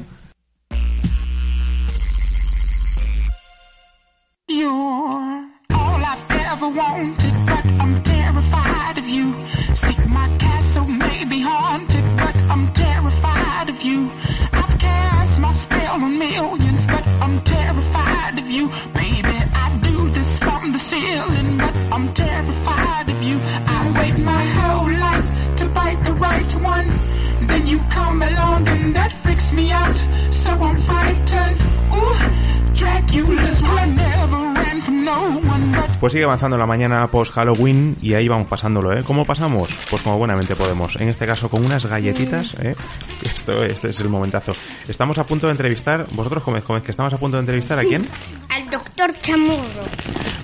Pues 36.04 36.12
sigue 36.12 36.26
avanzando 36.26 36.58
la 36.58 36.66
mañana 36.66 37.11
post 37.11 37.32
Halloween 37.32 37.96
y 38.02 38.12
ahí 38.12 38.28
vamos 38.28 38.46
pasándolo, 38.46 38.92
¿eh? 38.92 39.02
¿Cómo 39.02 39.25
pasamos? 39.25 39.75
Pues 39.88 40.02
como 40.02 40.18
buenamente 40.18 40.54
podemos. 40.54 40.96
En 40.96 41.08
este 41.08 41.25
caso 41.25 41.49
con 41.49 41.64
unas 41.64 41.87
galletitas, 41.87 42.54
¿eh? 42.61 42.76
Esto, 43.25 43.64
este 43.64 43.88
es 43.88 44.00
el 44.00 44.11
momentazo. 44.11 44.52
Estamos 44.87 45.16
a 45.16 45.25
punto 45.25 45.46
de 45.46 45.52
entrevistar, 45.52 46.04
vosotros 46.12 46.42
coméis, 46.42 46.62
coméis, 46.62 46.84
que 46.84 46.90
estamos 46.90 47.14
a 47.14 47.16
punto 47.16 47.38
de 47.38 47.40
entrevistar 47.40 47.78
a 47.78 47.84
quién? 47.84 48.06
Al 48.50 48.68
doctor 48.68 49.14
Chamorro. 49.14 49.84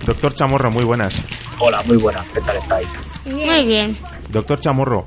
Doctor 0.07 0.33
Chamorro, 0.33 0.71
muy 0.71 0.85
buenas. 0.85 1.23
Hola, 1.59 1.83
muy 1.83 1.99
buenas, 1.99 2.26
¿qué 2.31 2.40
tal 2.40 2.57
estáis? 2.57 2.88
Muy 3.26 3.67
bien. 3.67 3.99
Doctor 4.31 4.61
Chamorro, 4.61 5.05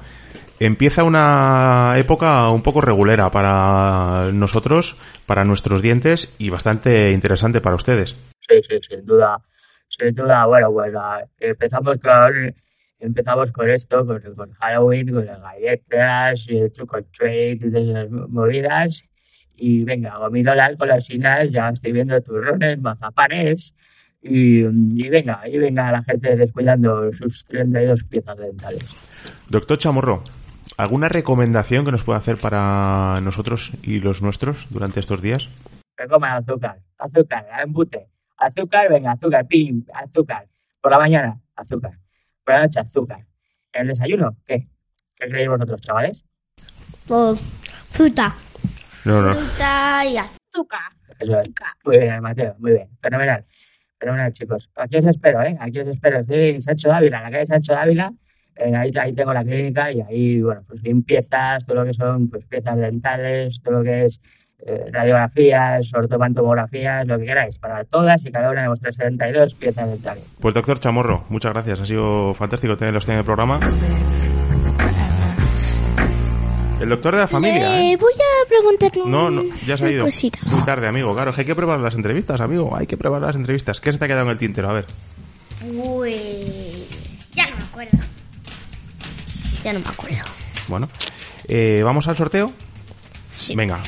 empieza 0.60 1.04
una 1.04 1.94
época 1.96 2.48
un 2.52 2.62
poco 2.62 2.80
regulera 2.80 3.32
para 3.32 4.32
nosotros, 4.32 4.98
para 5.26 5.44
nuestros 5.46 5.82
dientes 5.82 6.32
y 6.38 6.52
bastante 6.52 7.10
interesante 7.12 7.60
para 7.60 7.76
ustedes. 7.76 8.16
Sí, 8.48 8.62
sí, 8.70 8.78
sin 8.88 9.04
duda, 9.04 9.42
sin 9.98 10.16
duda, 10.16 10.46
bueno, 10.46 10.72
pues 10.72 10.94
empezamos 11.40 11.98
con 12.00 12.56
empezamos 13.00 13.52
con 13.52 13.70
esto, 13.70 14.06
con, 14.06 14.22
con 14.36 14.52
Halloween, 14.54 15.12
con 15.12 15.26
las 15.26 15.42
galletas, 15.42 16.46
eh, 16.50 16.70
trick 16.70 16.94
or 16.94 17.04
treat 17.12 17.62
y 17.62 17.70
de 17.70 17.82
esas 17.82 18.10
movidas. 18.10 19.04
Y 19.56 19.84
venga, 19.84 20.18
gominolas, 20.18 20.78
golosinas, 20.78 21.52
ya 21.52 21.70
estoy 21.70 21.92
viendo 21.92 22.20
turrones, 22.22 22.80
mazapanes. 22.82 23.74
Y, 24.22 24.62
y 24.64 25.10
venga, 25.10 25.42
y 25.48 25.58
venga 25.58 25.92
la 25.92 26.02
gente 26.04 26.36
descuidando 26.38 27.12
sus 27.12 27.44
32 27.46 28.06
piezas 28.06 28.38
dentales. 28.38 28.96
Doctor 29.50 29.78
Chamorro, 29.78 30.24
¿alguna 30.78 31.10
recomendación 31.10 31.84
que 31.84 31.92
nos 31.92 32.04
pueda 32.04 32.20
hacer 32.20 32.38
para 32.38 33.20
nosotros 33.22 33.74
y 33.84 34.00
los 34.00 34.22
nuestros 34.22 34.68
durante 34.70 35.02
estos 35.02 35.22
días? 35.22 35.50
que 35.98 36.08
coman 36.08 36.44
azúcar, 36.44 36.80
azúcar, 36.98 37.46
embute, 37.62 38.08
azúcar, 38.46 38.90
venga, 38.90 39.12
azúcar, 39.12 39.48
pim, 39.48 39.86
azúcar. 39.94 40.48
Por 40.82 40.92
la 40.92 40.98
mañana, 40.98 41.40
azúcar. 41.56 41.98
Por 42.44 42.54
la 42.56 42.64
noche, 42.64 42.80
azúcar. 42.80 43.26
¿En 43.72 43.82
el 43.82 43.88
desayuno? 43.90 44.36
¿Qué? 44.46 44.68
¿Qué 45.16 45.28
creéis 45.28 45.50
vosotros, 45.50 45.82
chavales? 45.82 46.24
Fruta. 47.90 48.36
No, 49.06 49.22
no. 49.22 49.34
Fruta 49.34 50.06
y 50.06 50.18
azúcar. 50.18 50.92
Eso 51.20 51.36
es. 51.36 51.50
Muy 51.84 52.00
bien, 52.00 52.22
Mateo, 52.22 52.56
muy 52.60 52.72
bien. 52.74 52.90
Fenomenal. 53.02 53.46
Fenomenal, 54.00 54.34
chicos. 54.34 54.70
Aquí 54.76 54.98
os 54.98 55.06
espero, 55.06 55.42
¿eh? 55.44 55.56
Aquí 55.60 55.80
os 55.80 55.88
espero. 55.88 56.20
Estoy 56.20 56.50
en 56.50 56.62
Sancho 56.62 56.90
Dávila, 56.90 57.18
en 57.18 57.24
la 57.24 57.32
calle 57.32 57.46
Sancho 57.46 57.74
Dávila. 57.74 58.14
Eh, 58.56 58.76
ahí, 58.76 58.92
ahí 59.00 59.14
tengo 59.14 59.34
la 59.34 59.44
clínica 59.44 59.92
y 59.92 60.02
ahí, 60.02 60.42
bueno, 60.42 60.64
pues 60.68 60.84
limpiezas, 60.84 61.66
todo 61.66 61.78
lo 61.78 61.86
que 61.86 61.94
son 61.94 62.30
pues 62.30 62.46
piezas 62.46 62.78
dentales, 62.78 63.62
todo 63.64 63.80
lo 63.80 63.84
que 63.84 64.06
es 64.06 64.22
eh, 64.66 64.86
radiografías, 64.92 65.94
ortopantomografías, 65.94 67.06
lo 67.08 67.18
que 67.18 67.26
queráis, 67.26 67.58
para 67.58 67.84
todas 67.84 68.24
y 68.26 68.32
cada 68.32 68.50
una 68.52 68.62
de 68.64 68.68
vuestras 68.70 68.96
72 68.96 69.54
piezas 69.56 69.90
dentales. 69.90 70.24
Pues 70.40 70.54
doctor 70.56 70.80
Chamorro, 70.80 71.26
muchas 71.30 71.52
gracias. 71.54 71.82
Ha 71.82 71.86
sido 71.86 72.34
fantástico 72.34 72.78
tenerlos 72.78 73.08
en 73.10 73.16
el 73.16 73.24
programa. 73.24 73.60
El 76.82 76.90
doctor 76.90 77.14
de 77.14 77.22
la 77.22 77.28
familia, 77.28 77.80
Eh, 77.80 77.94
¿eh? 77.94 77.98
voy 77.98 78.12
a 78.14 78.48
preguntarle 78.50 79.04
No, 79.06 79.30
no, 79.30 79.44
ya 79.66 79.78
se 79.78 79.86
ha 79.86 79.92
ido. 79.92 80.04
cosita. 80.06 80.40
Muy 80.46 80.66
tarde, 80.66 80.88
amigo. 80.88 81.14
Claro, 81.14 81.30
es 81.30 81.36
que 81.36 81.42
hay 81.42 81.48
que 81.48 81.56
preparar 81.56 81.80
las 81.80 81.96
entrevistas, 81.96 82.42
amigo. 82.42 82.76
Hay 82.76 82.88
que 82.88 82.98
preparar 82.98 83.28
las 83.28 83.36
entrevistas. 83.38 83.80
¿Qué 83.80 83.92
se 83.92 83.98
te 83.98 84.06
ha 84.06 84.08
quedado 84.10 84.26
en 84.26 84.32
el 84.32 84.38
tintero? 84.38 84.70
A 84.70 84.74
ver. 84.74 84.86
Pues... 85.76 86.90
Ya 87.34 87.50
no 87.50 87.56
me 87.58 87.64
acuerdo. 87.64 87.98
Ya 89.64 89.72
no 89.74 89.80
me 89.80 89.88
acuerdo. 89.88 90.18
Bueno. 90.68 90.90
Eh, 91.48 91.82
¿Vamos 91.86 92.08
al 92.10 92.18
sorteo? 92.18 92.52
Sí. 93.38 93.56
Venga. 93.56 93.80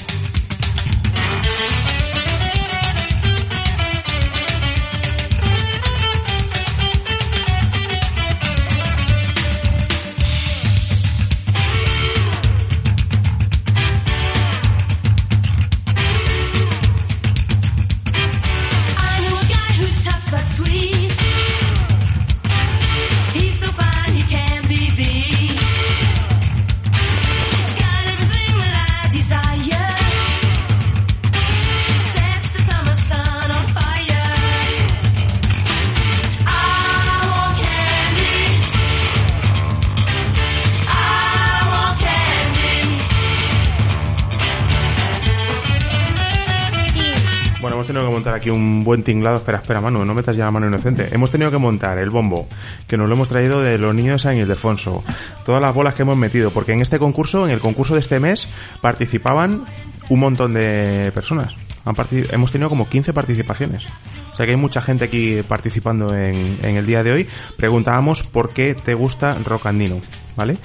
Un 48.51 48.83
buen 48.83 49.03
tinglado. 49.03 49.37
Espera, 49.37 49.59
espera, 49.59 49.81
Manu, 49.81 50.05
no 50.05 50.13
metas 50.13 50.35
ya 50.35 50.45
la 50.45 50.51
mano 50.51 50.67
inocente. 50.67 51.09
Hemos 51.13 51.31
tenido 51.31 51.51
que 51.51 51.57
montar 51.57 51.97
el 51.97 52.09
bombo, 52.09 52.47
que 52.87 52.97
nos 52.97 53.07
lo 53.07 53.15
hemos 53.15 53.27
traído 53.27 53.61
de 53.61 53.77
los 53.77 53.93
niños 53.93 54.23
San 54.23 54.37
Ildefonso. 54.37 55.03
Todas 55.45 55.61
las 55.61 55.73
bolas 55.73 55.93
que 55.93 56.03
hemos 56.03 56.17
metido, 56.17 56.51
porque 56.51 56.73
en 56.73 56.81
este 56.81 56.99
concurso, 56.99 57.45
en 57.45 57.51
el 57.51 57.59
concurso 57.59 57.93
de 57.93 57.99
este 57.99 58.19
mes, 58.19 58.47
participaban 58.81 59.65
un 60.09 60.19
montón 60.19 60.53
de 60.53 61.11
personas. 61.13 61.64
Han 61.85 61.95
hemos 62.31 62.51
tenido 62.51 62.69
como 62.69 62.89
15 62.89 63.13
participaciones. 63.13 63.85
O 64.33 64.35
sea 64.35 64.45
que 64.45 64.53
hay 64.53 64.57
mucha 64.57 64.81
gente 64.81 65.05
aquí 65.05 65.43
participando 65.47 66.13
en, 66.15 66.57
en 66.63 66.77
el 66.77 66.85
día 66.85 67.03
de 67.03 67.11
hoy. 67.11 67.27
Preguntábamos 67.57 68.23
por 68.23 68.49
qué 68.49 68.73
te 68.73 68.95
gusta 68.95 69.37
Rock 69.45 69.67
Andino, 69.67 70.01
¿vale? 70.35 70.57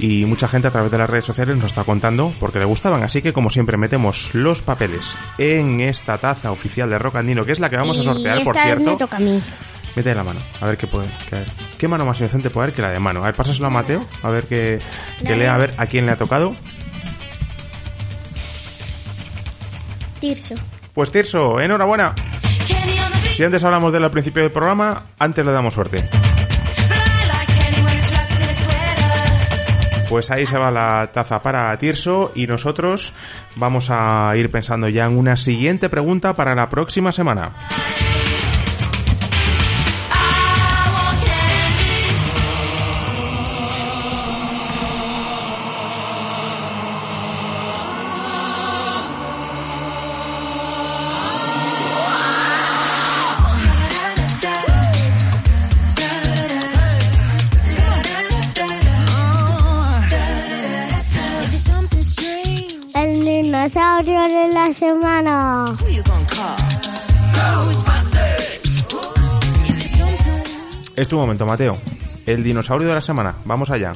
Y 0.00 0.24
mucha 0.24 0.48
gente 0.48 0.68
a 0.68 0.70
través 0.72 0.90
de 0.90 0.98
las 0.98 1.08
redes 1.08 1.24
sociales 1.24 1.56
nos 1.56 1.66
está 1.66 1.84
contando 1.84 2.32
por 2.40 2.52
qué 2.52 2.58
le 2.58 2.64
gustaban. 2.64 3.04
Así 3.04 3.22
que 3.22 3.32
como 3.32 3.50
siempre 3.50 3.78
metemos 3.78 4.30
los 4.34 4.62
papeles 4.62 5.14
en 5.38 5.80
esta 5.80 6.18
taza 6.18 6.50
oficial 6.50 6.90
de 6.90 6.98
Rock 6.98 7.16
Andino, 7.16 7.44
que 7.44 7.52
es 7.52 7.60
la 7.60 7.70
que 7.70 7.76
vamos 7.76 7.98
a 7.98 8.02
sortear, 8.02 8.42
por 8.42 8.56
esta 8.56 8.68
cierto. 8.68 8.90
me 8.90 8.96
toca 8.96 9.16
a 9.16 9.20
mí. 9.20 9.40
Mete 9.96 10.12
la 10.12 10.24
mano, 10.24 10.40
a 10.60 10.66
ver 10.66 10.76
qué 10.76 10.88
puede. 10.88 11.06
qué 11.78 11.86
mano 11.86 12.04
más 12.04 12.18
inocente 12.18 12.50
puede 12.50 12.64
haber 12.64 12.74
que 12.74 12.82
la 12.82 12.90
de 12.90 12.98
mano. 12.98 13.20
A 13.20 13.26
ver, 13.26 13.34
pásaselo 13.36 13.68
a 13.68 13.70
Mateo, 13.70 14.04
a 14.24 14.30
ver 14.30 14.44
que, 14.44 14.80
que 15.24 15.36
lea 15.36 15.54
a 15.54 15.58
ver 15.58 15.74
a 15.78 15.86
quién 15.86 16.04
le 16.04 16.12
ha 16.12 16.16
tocado. 16.16 16.52
Tirso. 20.24 20.54
Pues 20.94 21.12
Tirso, 21.12 21.60
enhorabuena. 21.60 22.14
Si 23.34 23.44
antes 23.44 23.62
hablamos 23.62 23.92
de 23.92 24.00
principio 24.10 24.42
del 24.42 24.50
programa, 24.50 25.08
antes 25.18 25.44
le 25.44 25.52
damos 25.52 25.74
suerte. 25.74 26.08
Pues 30.08 30.30
ahí 30.30 30.46
se 30.46 30.56
va 30.56 30.70
la 30.70 31.10
taza 31.12 31.42
para 31.42 31.76
Tirso 31.76 32.32
y 32.34 32.46
nosotros 32.46 33.12
vamos 33.56 33.88
a 33.90 34.32
ir 34.34 34.50
pensando 34.50 34.88
ya 34.88 35.04
en 35.04 35.18
una 35.18 35.36
siguiente 35.36 35.90
pregunta 35.90 36.32
para 36.32 36.54
la 36.54 36.70
próxima 36.70 37.12
semana. 37.12 37.52
Momento, 71.26 71.46
Mateo. 71.46 71.78
El 72.26 72.42
dinosaurio 72.42 72.88
de 72.88 72.94
la 72.94 73.00
semana. 73.00 73.34
Vamos 73.44 73.70
allá. 73.70 73.94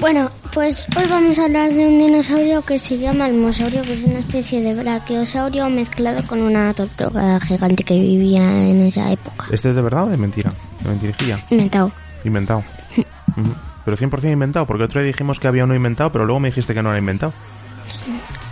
Bueno, 0.00 0.30
pues 0.52 0.86
hoy 0.96 1.04
vamos 1.08 1.38
a 1.38 1.44
hablar 1.44 1.72
de 1.72 1.86
un 1.86 1.98
dinosaurio 1.98 2.62
que 2.62 2.78
se 2.78 2.98
llama 2.98 3.28
el 3.28 3.34
mosaurio, 3.34 3.82
que 3.82 3.94
es 3.94 4.02
una 4.02 4.18
especie 4.18 4.60
de 4.60 4.74
brachiosaurio 4.74 5.70
mezclado 5.70 6.26
con 6.26 6.42
una 6.42 6.74
tortuga 6.74 7.38
gigante 7.40 7.84
que 7.84 7.94
vivía 7.94 8.42
en 8.42 8.82
esa 8.82 9.10
época. 9.10 9.46
¿Este 9.50 9.70
es 9.70 9.76
de 9.76 9.82
verdad 9.82 10.04
o 10.04 10.10
de 10.10 10.16
mentira? 10.16 10.52
De 10.82 10.88
mentirijilla. 10.90 11.40
Inventado. 11.50 11.92
Inventado. 12.24 12.64
Ujú. 13.36 13.54
Pero 13.84 13.96
100% 13.96 14.32
inventado, 14.32 14.66
porque 14.66 14.84
otro 14.84 15.00
día 15.00 15.08
dijimos 15.08 15.38
que 15.38 15.46
había 15.46 15.64
uno 15.64 15.74
inventado, 15.74 16.10
pero 16.10 16.24
luego 16.24 16.40
me 16.40 16.48
dijiste 16.48 16.74
que 16.74 16.82
no 16.82 16.90
era 16.90 16.98
inventado. 16.98 17.32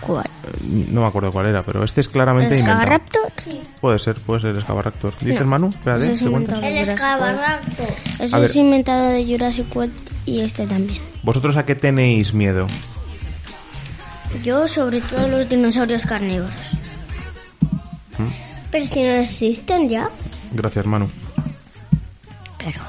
¿Cuál? 0.06 0.26
Eh, 0.26 0.86
No 0.90 1.00
me 1.02 1.06
acuerdo 1.06 1.30
cuál 1.32 1.46
era, 1.46 1.62
pero 1.62 1.84
este 1.84 2.00
es 2.00 2.08
claramente 2.08 2.54
¿El 2.54 2.60
inventado. 2.60 2.82
Escavaraptor? 2.82 3.32
Puede 3.80 3.98
ser, 3.98 4.14
puede 4.16 4.40
ser 4.40 4.56
Escavaraptor. 4.56 5.14
¿Dices 5.20 5.40
No, 5.42 5.46
Manu? 5.46 5.68
Espérate, 5.68 6.08
¿te 6.18 6.30
cuentas? 6.30 6.58
inventado 6.58 6.60
de 6.60 6.82
El 8.24 8.34
A 8.34 8.38
ver. 8.38 8.50
es 8.50 8.56
inventado 8.56 9.06
de 9.10 9.24
Jurassic 9.26 9.76
World 9.76 9.92
y 10.26 10.40
este 10.40 10.66
también. 10.66 11.00
¿Vosotros 11.22 11.56
a 11.56 11.64
qué 11.64 11.74
tenéis 11.74 12.32
miedo? 12.34 12.66
Yo 14.42 14.66
sobre 14.66 15.00
todo 15.02 15.28
los 15.28 15.48
dinosaurios 15.48 16.04
carnívoros. 16.06 16.50
Pero 18.70 18.86
si 18.86 19.02
no 19.02 19.08
existen 19.10 19.88
ya. 19.90 20.08
Gracias, 20.52 20.86
Manu. 20.86 21.06
Pero, 22.58 22.80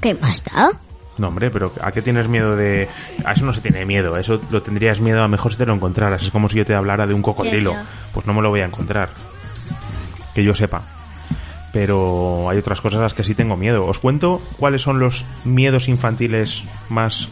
¿qué 0.00 0.14
más 0.14 0.42
da? 0.44 0.70
No, 1.18 1.28
hombre, 1.28 1.50
pero 1.50 1.72
¿a 1.80 1.90
qué 1.90 2.00
tienes 2.00 2.28
miedo 2.28 2.56
de...? 2.56 2.88
A 3.24 3.32
eso 3.32 3.44
no 3.44 3.52
se 3.52 3.60
tiene 3.60 3.84
miedo, 3.84 4.14
a 4.14 4.20
eso 4.20 4.40
lo 4.50 4.62
tendrías 4.62 5.00
miedo 5.00 5.18
a 5.18 5.22
lo 5.22 5.28
mejor 5.28 5.52
si 5.52 5.58
te 5.58 5.66
lo 5.66 5.74
encontraras. 5.74 6.22
Es 6.22 6.30
como 6.30 6.48
si 6.48 6.58
yo 6.58 6.64
te 6.64 6.74
hablara 6.74 7.06
de 7.06 7.14
un 7.14 7.22
cocodrilo. 7.22 7.74
Pues 8.12 8.26
no 8.26 8.34
me 8.34 8.42
lo 8.42 8.50
voy 8.50 8.60
a 8.60 8.66
encontrar. 8.66 9.10
Que 10.34 10.44
yo 10.44 10.54
sepa. 10.54 10.82
Pero 11.72 12.48
hay 12.48 12.58
otras 12.58 12.80
cosas 12.80 13.00
a 13.00 13.02
las 13.02 13.14
que 13.14 13.24
sí 13.24 13.34
tengo 13.34 13.56
miedo. 13.56 13.84
¿Os 13.84 13.98
cuento 13.98 14.40
cuáles 14.56 14.82
son 14.82 15.00
los 15.00 15.24
miedos 15.44 15.88
infantiles 15.88 16.62
más 16.88 17.28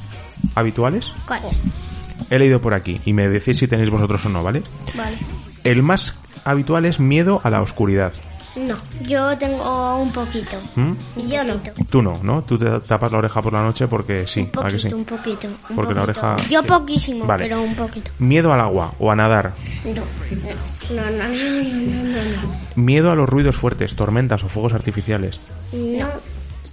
habituales? 0.54 1.12
¿Cuáles? 1.26 1.62
He 2.28 2.38
leído 2.38 2.60
por 2.60 2.74
aquí 2.74 3.00
y 3.04 3.12
me 3.12 3.28
decís 3.28 3.58
si 3.58 3.68
tenéis 3.68 3.90
vosotros 3.90 4.24
o 4.26 4.28
no, 4.28 4.42
¿vale? 4.42 4.62
Vale. 4.94 5.16
El 5.64 5.82
más 5.82 6.16
habitual 6.44 6.84
es 6.84 7.00
miedo 7.00 7.40
a 7.44 7.50
la 7.50 7.62
oscuridad. 7.62 8.12
No, 8.56 8.74
yo 9.06 9.36
tengo 9.36 9.96
un 9.96 10.10
poquito. 10.12 10.56
¿Mm? 10.76 10.92
Y 11.16 11.26
yo 11.28 11.44
no. 11.44 11.54
Tú 11.90 12.00
no, 12.00 12.18
¿no? 12.22 12.42
Tú 12.42 12.56
te 12.56 12.80
tapas 12.80 13.12
la 13.12 13.18
oreja 13.18 13.42
por 13.42 13.52
la 13.52 13.60
noche 13.62 13.86
porque 13.86 14.26
sí, 14.26 14.48
Un 14.56 14.64
¿a 14.64 14.68
que 14.68 14.78
sí? 14.78 14.88
poquito, 14.88 14.96
un 14.96 15.04
poquito. 15.04 15.48
un 15.68 15.76
Porque 15.76 15.94
la 15.94 16.00
poquito. 16.06 16.26
oreja- 16.26 16.48
Yo 16.48 16.62
poquísimo, 16.64 17.26
Vale. 17.26 17.44
pero 17.44 17.60
un 17.62 17.74
poquito. 17.74 18.10
Miedo 18.18 18.52
al 18.52 18.60
agua 18.60 18.94
o 18.98 19.10
a 19.12 19.16
nadar. 19.16 19.52
No, 19.84 19.92
no, 19.94 21.02
no, 21.02 21.10
no, 21.10 21.28
no, 21.28 22.02
no, 22.02 22.42
no. 22.42 22.56
Miedo 22.76 23.10
a 23.10 23.14
los 23.14 23.28
ruidos 23.28 23.56
fuertes, 23.56 23.94
tormentas 23.94 24.42
o 24.44 24.48
fuegos 24.48 24.72
artificiales. 24.72 25.38
no. 25.72 26.06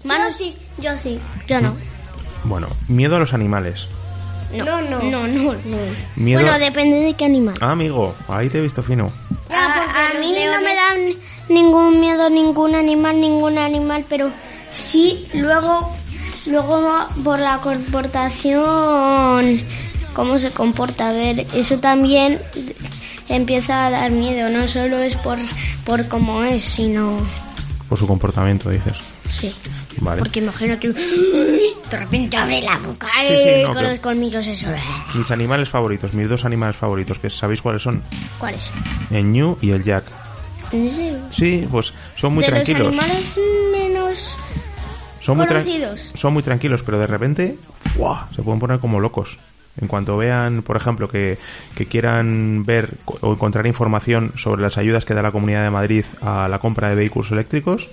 Manu 0.06 0.32
sí, 0.38 0.56
yo 0.80 0.96
sí, 0.98 1.18
yo 1.48 1.62
no. 1.62 1.76
Bueno, 2.44 2.68
miedo 2.90 3.16
a 3.16 3.20
los 3.20 3.34
animales. 3.34 3.88
No, 4.58 4.82
no, 4.82 5.02
no, 5.04 5.28
no. 5.28 5.54
no. 5.54 5.78
Miedo 6.16 6.42
Bueno, 6.42 6.60
depende 6.60 7.00
de 7.00 7.14
qué 7.16 7.26
animal. 7.26 7.56
Ah, 7.62 7.72
amigo, 7.72 8.16
ahí 8.28 8.50
te 8.50 8.60
he 8.60 8.62
visto 8.62 8.84
fino. 8.84 9.12
a, 9.50 10.12
a 10.12 10.20
mí 10.20 10.34
no 10.34 10.62
me 10.62 10.76
dan 10.76 10.98
ningún 11.50 12.00
miedo 12.00 12.30
ningún 12.30 12.76
animal, 12.76 13.20
ningún 13.20 13.58
animal, 13.58 14.06
pero 14.10 14.30
sí 14.72 15.28
luego, 15.34 15.94
luego 16.46 17.08
por 17.24 17.40
la 17.40 17.60
comportación, 17.60 19.62
cómo 20.14 20.40
se 20.40 20.52
comporta, 20.52 21.10
a 21.10 21.14
ver, 21.14 21.46
eso 21.54 21.78
también 21.80 22.40
empieza 23.30 23.86
a 23.86 23.90
dar 23.90 24.12
miedo, 24.12 24.50
no 24.50 24.68
solo 24.68 24.98
es 25.00 25.16
por, 25.16 25.38
por 25.86 26.08
cómo 26.08 26.44
es, 26.44 26.64
sino, 26.64 27.18
Por 27.90 27.98
su 27.98 28.08
comportamiento, 28.08 28.70
dices. 28.70 28.94
sí. 29.30 29.54
Vale. 30.04 30.20
Porque 30.20 30.40
imagínate, 30.40 30.92
de 30.92 31.98
repente 31.98 32.36
abre 32.36 32.62
la 32.62 32.78
boca 32.78 33.08
Sí, 33.22 33.28
sí, 33.28 33.50
eh, 33.50 33.64
no, 33.64 33.74
con 33.74 33.84
los 33.84 34.00
colmillos, 34.00 34.46
eso. 34.48 34.70
Mis 35.16 35.32
animales 35.32 35.70
favoritos, 35.70 36.14
mis 36.14 36.30
dos 36.30 36.44
animales 36.44 36.76
favoritos, 36.76 37.20
que 37.20 37.30
sabéis 37.30 37.62
cuáles 37.62 37.82
son. 37.82 38.02
¿Cuál 38.38 38.56
es? 38.56 38.72
El 39.12 39.32
Ñu 39.32 39.58
y 39.62 39.72
el 39.72 39.84
Jack. 39.84 40.06
Sí, 41.32 41.68
pues 41.70 41.94
son 42.16 42.34
muy 42.34 42.44
de 42.44 42.50
tranquilos. 42.50 42.96
los 42.96 43.04
animales 43.04 43.40
menos 43.72 44.36
son 45.24 45.38
muy 45.38 45.48
son 46.16 46.34
muy 46.34 46.44
tranquilos, 46.44 46.84
pero 46.84 47.00
de 47.00 47.08
repente 47.08 47.58
¡fua! 47.74 48.28
se 48.36 48.44
pueden 48.44 48.60
poner 48.60 48.80
como 48.80 49.00
locos. 49.00 49.40
En 49.80 49.88
cuanto 49.88 50.18
vean, 50.18 50.62
por 50.62 50.76
ejemplo, 50.76 51.08
que, 51.08 51.38
que 51.76 51.88
quieran 51.88 52.64
ver 52.66 52.94
o 53.06 53.32
encontrar 53.32 53.66
información 53.66 54.34
sobre 54.36 54.62
las 54.62 54.78
ayudas 54.78 55.06
que 55.06 55.14
da 55.14 55.22
la 55.22 55.32
Comunidad 55.32 55.64
de 55.64 55.70
Madrid 55.70 56.06
a 56.22 56.48
la 56.48 56.60
compra 56.60 56.90
de 56.90 56.96
vehículos 56.96 57.32
eléctricos, 57.32 57.90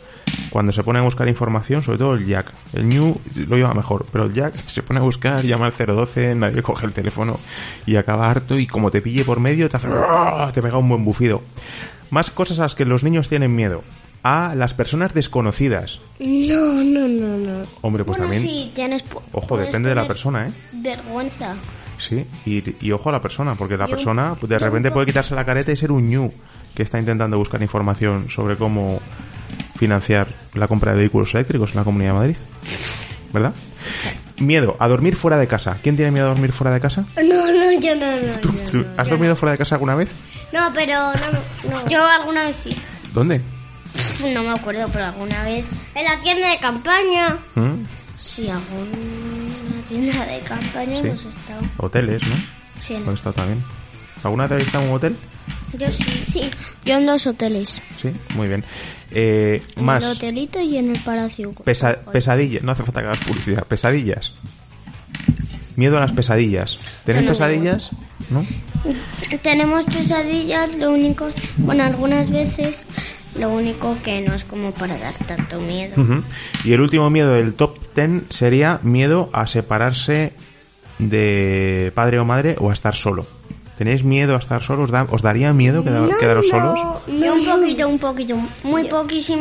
cuando 0.51 0.73
se 0.73 0.83
ponen 0.83 1.03
a 1.03 1.05
buscar 1.05 1.29
información, 1.29 1.83
sobre 1.83 1.99
todo 1.99 2.15
el 2.15 2.27
Jack, 2.27 2.53
el 2.73 2.89
New 2.89 3.21
lo 3.49 3.57
lleva 3.57 3.75
mejor, 3.75 4.07
pero 4.11 4.25
el 4.25 4.33
Jack 4.33 4.55
se 4.67 4.83
pone 4.83 5.01
a 5.01 5.03
buscar, 5.03 5.45
llama 5.45 5.67
al 5.67 5.75
012, 5.77 6.35
nadie 6.35 6.63
coge 6.63 6.87
el 6.87 6.93
teléfono 6.93 7.39
y 7.87 7.97
acaba 7.97 8.31
harto 8.31 8.59
y 8.59 8.67
como 8.67 8.91
te 8.91 9.01
pille 9.01 9.25
por 9.25 9.41
medio 9.41 9.69
te 9.69 9.77
hace 9.77 9.89
¡ah! 9.91 10.51
te 10.53 10.61
pega 10.61 10.79
un 10.79 10.89
buen 10.89 11.05
bufido. 11.05 11.43
Más 12.11 12.31
cosas 12.31 12.59
a 12.59 12.63
las 12.63 12.75
que 12.75 12.85
los 12.85 13.05
niños 13.05 13.29
tienen 13.29 13.55
miedo. 13.55 13.83
A 14.23 14.55
las 14.55 14.75
personas 14.75 15.15
desconocidas. 15.15 16.01
No, 16.19 16.85
no, 16.85 17.09
no, 17.09 17.37
no. 17.39 17.65
Hombre, 17.81 18.05
pues 18.05 18.19
bueno, 18.19 18.33
también. 18.33 18.43
sí, 18.43 18.71
tienes... 18.75 19.03
Ojo, 19.33 19.57
depende 19.57 19.89
de 19.89 19.95
la 19.95 20.07
persona, 20.07 20.49
¿eh? 20.49 20.53
Vergüenza. 20.73 21.57
Sí, 21.99 22.27
y, 22.45 22.87
y 22.87 22.93
ojo 22.93 23.09
a 23.09 23.13
la 23.13 23.21
persona, 23.21 23.55
porque 23.55 23.77
la 23.77 23.87
persona 23.87 24.35
de 24.41 24.59
repente 24.59 24.91
puede 24.91 25.07
quitarse 25.07 25.35
la 25.35 25.45
careta 25.45 25.73
y 25.73 25.77
ser 25.77 25.93
un 25.93 26.09
ñu 26.09 26.33
que 26.75 26.83
está 26.83 26.99
intentando 26.99 27.39
buscar 27.39 27.63
información 27.63 28.29
sobre 28.31 28.57
cómo 28.57 29.01
financiar 29.81 30.29
la 30.53 30.69
compra 30.69 30.93
de 30.93 30.99
vehículos 30.99 31.35
eléctricos 31.35 31.71
en 31.71 31.77
la 31.77 31.85
Comunidad 31.85 32.13
de 32.13 32.19
Madrid. 32.19 32.37
¿Verdad? 33.33 33.55
Miedo 34.39 34.77
a 34.79 34.89
dormir 34.89 35.17
fuera 35.17 35.39
de 35.39 35.47
casa. 35.47 35.79
¿Quién 35.83 35.97
tiene 35.97 36.11
miedo 36.13 36.27
a 36.27 36.29
dormir 36.31 36.53
fuera 36.53 36.71
de 36.71 36.81
casa? 36.81 37.07
No, 37.17 37.47
no, 37.51 37.81
yo 37.81 37.95
no, 37.97 38.07
no. 38.17 38.41
¿Tú, 38.41 38.53
yo 38.53 38.71
tú 38.71 38.79
no, 38.79 38.87
¿Has 38.99 39.09
yo 39.09 39.13
dormido 39.15 39.35
fuera 39.37 39.53
de 39.53 39.59
casa 39.59 39.77
alguna 39.77 39.95
vez? 39.95 40.11
No, 40.53 40.71
pero 40.75 41.13
no, 41.15 41.71
no. 41.71 41.89
Yo 41.89 42.05
alguna 42.07 42.45
vez 42.45 42.57
sí. 42.57 42.77
¿Dónde? 43.15 43.41
No 44.35 44.43
me 44.43 44.51
acuerdo, 44.51 44.87
pero 44.93 45.07
alguna 45.07 45.45
vez. 45.45 45.67
En 45.95 46.05
la 46.05 46.21
tienda 46.21 46.51
de 46.51 46.59
campaña. 46.59 47.39
¿Mm? 47.55 47.85
Sí, 48.19 48.51
alguna 48.51 49.83
tienda 49.89 50.27
de 50.27 50.41
campaña 50.41 51.01
Sí. 51.01 51.09
hemos 51.09 51.25
estado. 51.25 51.61
Hoteles, 51.79 52.23
¿no? 52.29 52.35
Sí, 52.87 52.95
¿Dónde 52.95 53.15
está 53.15 53.33
también? 53.33 53.63
¿Alguna 54.23 54.45
vez 54.45 54.53
habéis 54.53 54.67
estado 54.67 54.85
en 54.85 54.91
un 54.91 54.97
hotel? 54.97 55.17
Yo 55.79 55.91
sí. 55.91 56.25
Sí. 56.31 56.51
Yo 56.85 56.99
en 56.99 57.07
dos 57.07 57.27
hoteles. 57.27 57.81
Sí, 58.03 58.13
muy 58.35 58.47
bien. 58.49 58.63
Eh, 59.13 59.63
En 59.77 59.85
más 59.85 60.03
el 60.05 60.11
hotelito 60.11 60.61
y 60.61 60.77
en 60.77 60.95
el 60.95 61.03
palacio. 61.03 61.53
pesa- 61.65 61.99
pesadillas, 62.13 62.63
no 62.63 62.73
hace 62.73 62.85
falta 62.85 63.01
que 63.01 63.07
hagas 63.09 63.25
publicidad, 63.25 63.65
pesadillas. 63.65 64.35
Miedo 65.77 65.97
a 65.97 66.01
las 66.01 66.13
pesadillas. 66.13 66.79
¿Tenéis 67.05 67.27
No. 67.27 67.33
pesadillas? 67.33 67.91
¿No? 68.31 68.45
Tenemos 69.43 69.85
pesadillas, 69.85 70.77
lo 70.77 70.91
único, 70.93 71.29
bueno, 71.59 71.85
algunas 71.85 72.31
veces, 72.31 72.83
lo 73.39 73.51
único 73.51 73.97
que 74.05 74.21
no 74.21 74.35
es 74.35 74.45
como 74.45 74.73
para 74.73 74.97
dar 74.99 75.15
tanto 75.27 75.59
miedo. 75.61 75.95
Y 76.65 76.73
el 76.73 76.81
último 76.81 77.11
miedo 77.11 77.33
del 77.35 77.55
top 77.55 77.79
10 77.97 78.25
sería 78.31 78.81
miedo 78.83 79.31
a 79.33 79.47
separarse 79.47 80.33
de 80.99 81.93
padre 81.95 82.21
o 82.21 82.25
madre 82.25 82.57
o 82.59 82.71
a 82.71 82.75
estar 82.75 82.95
solo. 82.95 83.27
¿Tenéis 83.81 84.05
miedo 84.05 84.35
a 84.35 84.39
estar 84.39 84.63
solos? 84.63 84.85
¿Os, 84.85 84.91
da- 84.91 85.07
os 85.09 85.23
daría 85.23 85.55
miedo 85.55 85.83
queda- 85.83 86.07
quedaros 86.21 86.47
solos? 86.49 86.79
Yo 87.09 87.33
un 87.33 87.47
poquito, 87.47 87.89
un 87.89 87.99
poquito, 87.99 88.37
muy 88.63 88.85
poquísimo. 88.85 89.41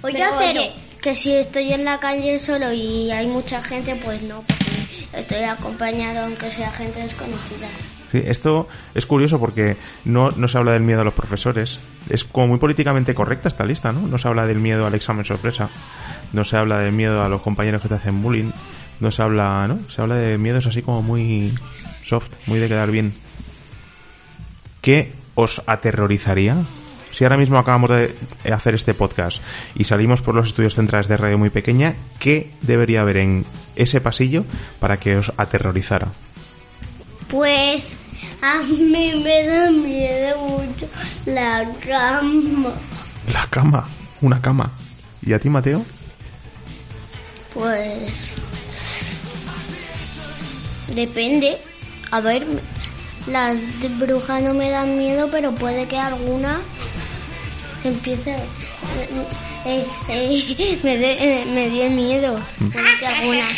Pues 0.00 0.14
yo 0.14 0.24
cero. 0.40 0.62
Que 1.00 1.14
si 1.14 1.32
estoy 1.32 1.72
en 1.72 1.84
la 1.84 2.00
calle 2.00 2.40
solo 2.40 2.72
y 2.72 3.08
hay 3.12 3.28
mucha 3.28 3.62
gente, 3.62 3.94
pues 4.04 4.20
no, 4.22 4.42
porque 4.42 4.96
estoy 5.12 5.44
acompañado 5.44 6.24
aunque 6.24 6.50
sea 6.50 6.72
gente 6.72 7.00
desconocida. 7.02 7.68
Sí, 8.10 8.20
esto 8.26 8.66
es 8.96 9.06
curioso 9.06 9.38
porque 9.38 9.76
no, 10.04 10.32
no 10.32 10.48
se 10.48 10.58
habla 10.58 10.72
del 10.72 10.82
miedo 10.82 11.02
a 11.02 11.04
los 11.04 11.14
profesores. 11.14 11.78
Es 12.10 12.24
como 12.24 12.48
muy 12.48 12.58
políticamente 12.58 13.14
correcta 13.14 13.46
esta 13.46 13.64
lista, 13.64 13.92
¿no? 13.92 14.00
No 14.08 14.18
se 14.18 14.26
habla 14.26 14.44
del 14.46 14.58
miedo 14.58 14.86
al 14.86 14.94
examen 14.96 15.24
sorpresa. 15.24 15.70
No 16.32 16.42
se 16.42 16.56
habla 16.56 16.78
del 16.78 16.90
miedo 16.90 17.22
a 17.22 17.28
los 17.28 17.42
compañeros 17.42 17.80
que 17.80 17.88
te 17.88 17.94
hacen 17.94 18.20
bullying. 18.22 18.50
No 18.98 19.10
se 19.12 19.22
habla, 19.22 19.66
¿no? 19.68 19.78
Se 19.88 20.02
habla 20.02 20.16
de 20.16 20.36
miedos 20.38 20.66
así 20.66 20.82
como 20.82 21.00
muy 21.02 21.52
soft, 22.02 22.30
muy 22.46 22.58
de 22.58 22.68
quedar 22.68 22.90
bien. 22.90 23.12
¿Qué 24.80 25.12
os 25.34 25.62
aterrorizaría? 25.66 26.56
Si 27.12 27.24
ahora 27.24 27.36
mismo 27.36 27.58
acabamos 27.58 27.90
de 27.90 28.16
hacer 28.52 28.74
este 28.74 28.94
podcast 28.94 29.42
y 29.74 29.84
salimos 29.84 30.22
por 30.22 30.34
los 30.34 30.48
estudios 30.48 30.74
centrales 30.74 31.08
de 31.08 31.16
radio 31.16 31.38
muy 31.38 31.50
pequeña, 31.50 31.94
¿qué 32.18 32.50
debería 32.62 33.02
haber 33.02 33.18
en 33.18 33.44
ese 33.76 34.00
pasillo 34.00 34.44
para 34.80 34.96
que 34.96 35.16
os 35.16 35.32
aterrorizara? 35.36 36.08
Pues 37.28 37.84
a 38.40 38.62
mí 38.62 39.22
me 39.22 39.46
da 39.46 39.70
miedo 39.70 40.38
mucho 40.38 40.88
la 41.26 41.70
cama. 41.86 42.72
La 43.32 43.46
cama, 43.48 43.86
una 44.20 44.40
cama. 44.40 44.72
¿Y 45.24 45.32
a 45.32 45.38
ti, 45.38 45.48
Mateo? 45.48 45.84
Pues 47.54 48.34
depende. 50.94 51.58
A 52.12 52.20
ver, 52.20 52.46
las 53.26 53.56
de 53.80 53.88
brujas 53.88 54.42
no 54.42 54.52
me 54.52 54.68
dan 54.70 54.98
miedo, 54.98 55.28
pero 55.32 55.50
puede 55.52 55.88
que 55.88 55.98
alguna 55.98 56.60
empiece 57.82 58.32
eh, 58.32 58.38
eh, 59.64 59.86
eh, 60.08 60.78
me 60.82 60.96
dé 60.98 61.40
eh, 61.40 61.46
me 61.46 61.70
dé 61.70 61.88
miedo. 61.88 62.38
Puede 62.70 62.98
que 62.98 63.06
alguna 63.06 63.48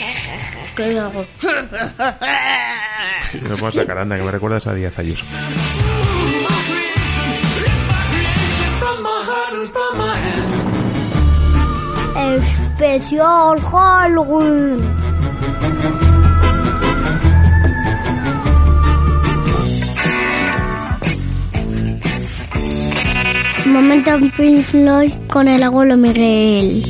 que 0.77 0.99
hago. 1.01 1.27
No 3.49 3.57
puedo 3.57 3.73
sacar, 3.73 3.99
anda, 3.99 4.17
que 4.17 4.23
me 4.23 4.31
recuerdas 4.31 4.69
a 4.69 4.75
Díaz 4.75 4.97
Ayuso. 5.01 5.25
Especial 12.17 13.61
Halloween. 13.61 14.79
Pink 24.05 24.59
Floyd 24.67 25.13
con 25.29 25.49
el 25.49 25.63
abuelo 25.63 25.97
Miguel. 25.97 26.83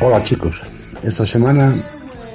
Hola 0.00 0.20
chicos, 0.24 0.62
esta 1.04 1.24
semana 1.24 1.76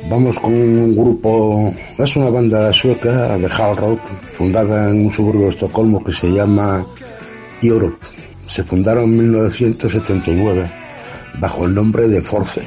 vamos 0.10 0.40
con 0.40 0.54
un 0.54 0.96
grupo, 0.96 1.74
es 1.98 2.16
una 2.16 2.30
banda 2.30 2.72
sueca 2.72 3.38
de 3.38 3.48
hard 3.48 3.78
rock 3.78 4.00
fundada 4.38 4.90
en 4.90 5.08
un 5.08 5.12
suburbio 5.12 5.48
de 5.48 5.50
Estocolmo 5.50 6.02
que 6.02 6.14
se 6.14 6.32
llama 6.32 6.86
Europe. 7.62 7.98
Se 8.48 8.64
fundaron 8.64 9.04
en 9.06 9.18
1979 9.18 10.72
bajo 11.38 11.66
el 11.66 11.76
nombre 11.76 12.08
de 12.08 12.22
Force 12.22 12.62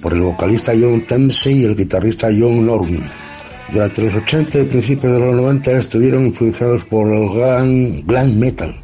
por 0.00 0.14
el 0.14 0.22
vocalista 0.22 0.72
John 0.80 1.02
Temsey 1.02 1.60
y 1.60 1.64
el 1.66 1.76
guitarrista 1.76 2.28
John 2.28 2.64
Norman. 2.64 3.19
Durante 3.72 4.02
los 4.02 4.16
80 4.16 4.58
y 4.58 4.64
principios 4.64 5.12
de 5.12 5.20
los 5.20 5.36
90 5.36 5.70
estuvieron 5.72 6.26
influenciados 6.26 6.84
por 6.86 7.08
el 7.08 7.28
gran 8.04 8.38
metal, 8.38 8.74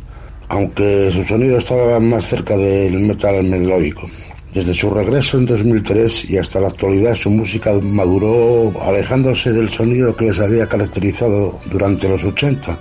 aunque 0.49 1.11
su 1.11 1.25
sonido 1.25 1.59
estaba 1.59 1.99
más 1.99 2.25
cerca 2.27 2.57
del 2.57 3.01
metal 3.01 3.43
melódico. 3.43 4.09
Desde 4.55 4.73
su 4.75 4.89
regreso 4.91 5.39
en 5.39 5.47
2003 5.47 6.31
y 6.31 6.39
hasta 6.39 6.61
la 6.61 6.69
actualidad 6.69 7.15
su 7.15 7.31
música 7.31 7.73
maduró 7.83 8.73
alejándose 8.81 9.53
del 9.53 9.71
sonido 9.71 10.15
que 10.15 10.27
les 10.27 10.39
había 10.39 10.69
caracterizado 10.69 11.59
durante 11.67 12.09
los 12.09 12.23
80. 12.23 12.79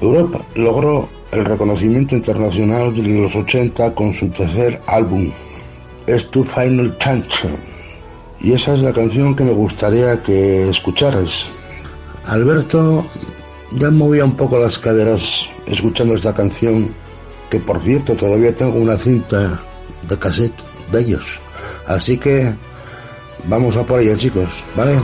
Europa 0.00 0.40
logró 0.54 1.10
el 1.30 1.44
reconocimiento 1.44 2.16
internacional 2.16 2.94
de 2.94 3.02
los 3.02 3.36
80 3.36 3.94
con 3.94 4.14
su 4.14 4.28
tercer 4.28 4.80
álbum, 4.86 5.30
tu 6.30 6.42
Final 6.42 6.96
Chance. 6.98 7.48
Y 8.40 8.52
esa 8.52 8.74
es 8.74 8.82
la 8.82 8.92
canción 8.92 9.34
que 9.34 9.44
me 9.44 9.52
gustaría 9.52 10.22
que 10.22 10.68
escucharais. 10.68 11.46
Alberto 12.26 13.06
ya 13.72 13.90
movía 13.90 14.24
un 14.24 14.36
poco 14.36 14.58
las 14.58 14.78
caderas 14.78 15.46
escuchando 15.66 16.14
esta 16.14 16.34
canción, 16.34 16.94
que 17.50 17.58
por 17.60 17.80
cierto 17.80 18.14
todavía 18.14 18.54
tengo 18.54 18.78
una 18.78 18.96
cinta 18.96 19.60
de 20.08 20.18
cassette 20.18 20.54
de 20.92 21.00
ellos. 21.00 21.24
Así 21.86 22.18
que 22.18 22.54
vamos 23.46 23.76
a 23.76 23.84
por 23.84 24.00
ello 24.00 24.16
chicos, 24.16 24.50
¿vale? 24.76 25.00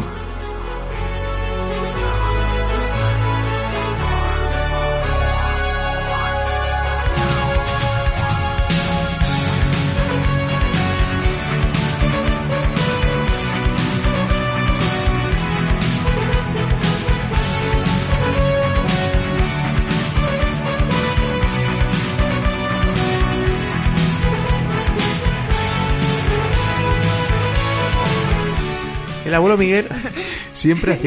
El 29.30 29.36
abuelo 29.36 29.56
Miguel 29.56 29.86
siempre 30.54 30.98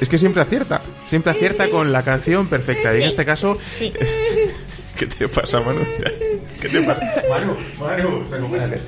es 0.00 0.08
que 0.08 0.18
siempre 0.18 0.42
acierta, 0.42 0.82
siempre 1.08 1.30
acierta 1.30 1.68
con 1.68 1.92
la 1.92 2.02
canción 2.02 2.48
perfecta. 2.48 2.92
Y 2.92 3.02
en 3.02 3.06
este 3.08 3.24
caso, 3.24 3.56
Sí. 3.62 3.92
¿qué 4.96 5.06
te 5.06 5.28
pasa, 5.28 5.60
Manu? 5.60 5.78
¿Qué 6.60 6.68
te 6.68 6.82
pasa? 6.82 7.00
Manu, 7.30 7.56
Manu, 7.78 8.24
recupérate. 8.28 8.80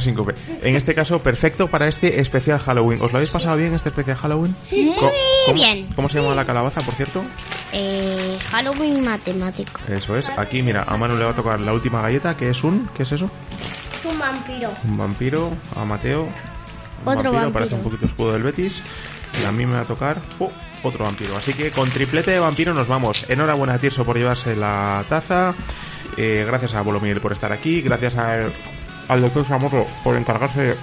Síncope. 0.00 0.34
En 0.62 0.76
este 0.76 0.94
caso, 0.94 1.20
perfecto 1.20 1.68
para 1.68 1.88
este 1.88 2.20
especial 2.20 2.58
Halloween. 2.58 3.00
¿Os 3.00 3.10
lo 3.10 3.16
habéis 3.16 3.30
pasado 3.30 3.56
bien 3.56 3.72
este 3.72 3.88
especial 3.88 4.18
Halloween? 4.18 4.54
Sí, 4.68 4.94
¿Cómo, 4.98 5.54
bien. 5.54 5.86
¿Cómo 5.96 6.06
se 6.10 6.20
llama 6.20 6.34
la 6.34 6.44
calabaza, 6.44 6.82
por 6.82 6.92
cierto? 6.94 7.24
Eh, 7.72 8.36
Halloween 8.50 9.02
matemático. 9.02 9.80
Eso 9.88 10.14
es. 10.14 10.28
Aquí, 10.36 10.60
mira, 10.60 10.82
a 10.86 10.94
Manu 10.98 11.16
le 11.16 11.24
va 11.24 11.30
a 11.30 11.34
tocar 11.34 11.58
la 11.58 11.72
última 11.72 12.02
galleta, 12.02 12.36
que 12.36 12.50
es 12.50 12.62
un... 12.62 12.86
¿Qué 12.94 13.04
es 13.04 13.12
eso? 13.12 13.30
Un 14.04 14.18
vampiro. 14.18 14.70
Un 14.84 14.98
vampiro. 14.98 15.50
A 15.74 15.86
Mateo. 15.86 16.28
Otro 17.04 17.30
vampiro. 17.32 17.52
Parece 17.52 17.74
un 17.74 17.82
poquito 17.82 18.06
escudo 18.06 18.32
del 18.32 18.42
Betis. 18.42 18.82
Y 19.40 19.44
a 19.44 19.52
mí 19.52 19.66
me 19.66 19.74
va 19.74 19.80
a 19.80 19.84
tocar 19.84 20.20
oh, 20.38 20.50
otro 20.82 21.04
vampiro. 21.04 21.36
Así 21.36 21.52
que 21.52 21.70
con 21.70 21.88
triplete 21.90 22.30
de 22.30 22.38
vampiro 22.40 22.72
nos 22.74 22.88
vamos. 22.88 23.26
Enhorabuena 23.28 23.74
a 23.74 23.78
Tirso 23.78 24.04
por 24.04 24.16
llevarse 24.16 24.56
la 24.56 25.04
taza. 25.08 25.54
Eh, 26.16 26.44
gracias 26.46 26.74
a 26.74 26.82
Miguel 26.82 27.20
por 27.20 27.32
estar 27.32 27.52
aquí. 27.52 27.82
Gracias 27.82 28.16
a- 28.16 28.46
al 29.08 29.20
doctor 29.20 29.44
Samorro 29.44 29.86
por 30.02 30.16
encargarse 30.16 30.74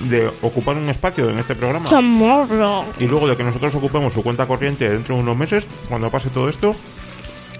de 0.00 0.26
ocupar 0.42 0.76
un 0.76 0.88
espacio 0.88 1.30
en 1.30 1.38
este 1.38 1.54
programa. 1.54 1.88
Chamorro. 1.88 2.84
Y 2.98 3.06
luego 3.06 3.28
de 3.28 3.36
que 3.36 3.44
nosotros 3.44 3.74
ocupemos 3.76 4.12
su 4.12 4.22
cuenta 4.22 4.46
corriente 4.46 4.88
dentro 4.88 5.14
de 5.16 5.22
unos 5.22 5.36
meses, 5.36 5.64
cuando 5.88 6.10
pase 6.10 6.28
todo 6.30 6.48
esto. 6.48 6.74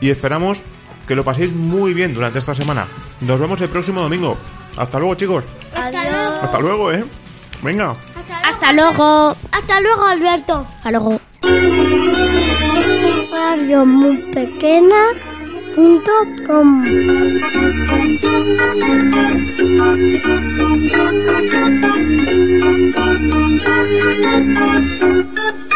Y 0.01 0.11
esperamos 0.11 0.61
que 1.07 1.15
lo 1.15 1.23
paséis 1.25 1.53
muy 1.53 1.95
bien 1.95 2.13
durante 2.15 2.41
esta 2.41 2.55
semana. 2.55 2.89
Nos 3.21 3.39
vemos 3.39 3.61
el 3.61 3.69
próximo 3.69 4.01
domingo. 4.03 4.37
Hasta 4.77 4.99
luego, 4.99 5.15
chicos. 5.15 5.45
Adiós. 5.75 6.41
Hasta 6.43 6.59
luego, 6.59 6.91
¿eh? 6.93 7.05
Venga. 7.63 7.97
Hasta 8.45 8.73
luego. 8.73 9.37
Hasta 9.53 9.81
luego, 9.81 10.05
Alberto. 10.05 10.67
Hasta 10.77 10.91
luego. 10.91 11.21
Radio 13.31 13.87
muy 13.87 14.17
pequeña 14.33 15.03
punto 15.75 16.13
com. 16.47 16.85
Thank 24.25 25.63
you. 25.63 25.72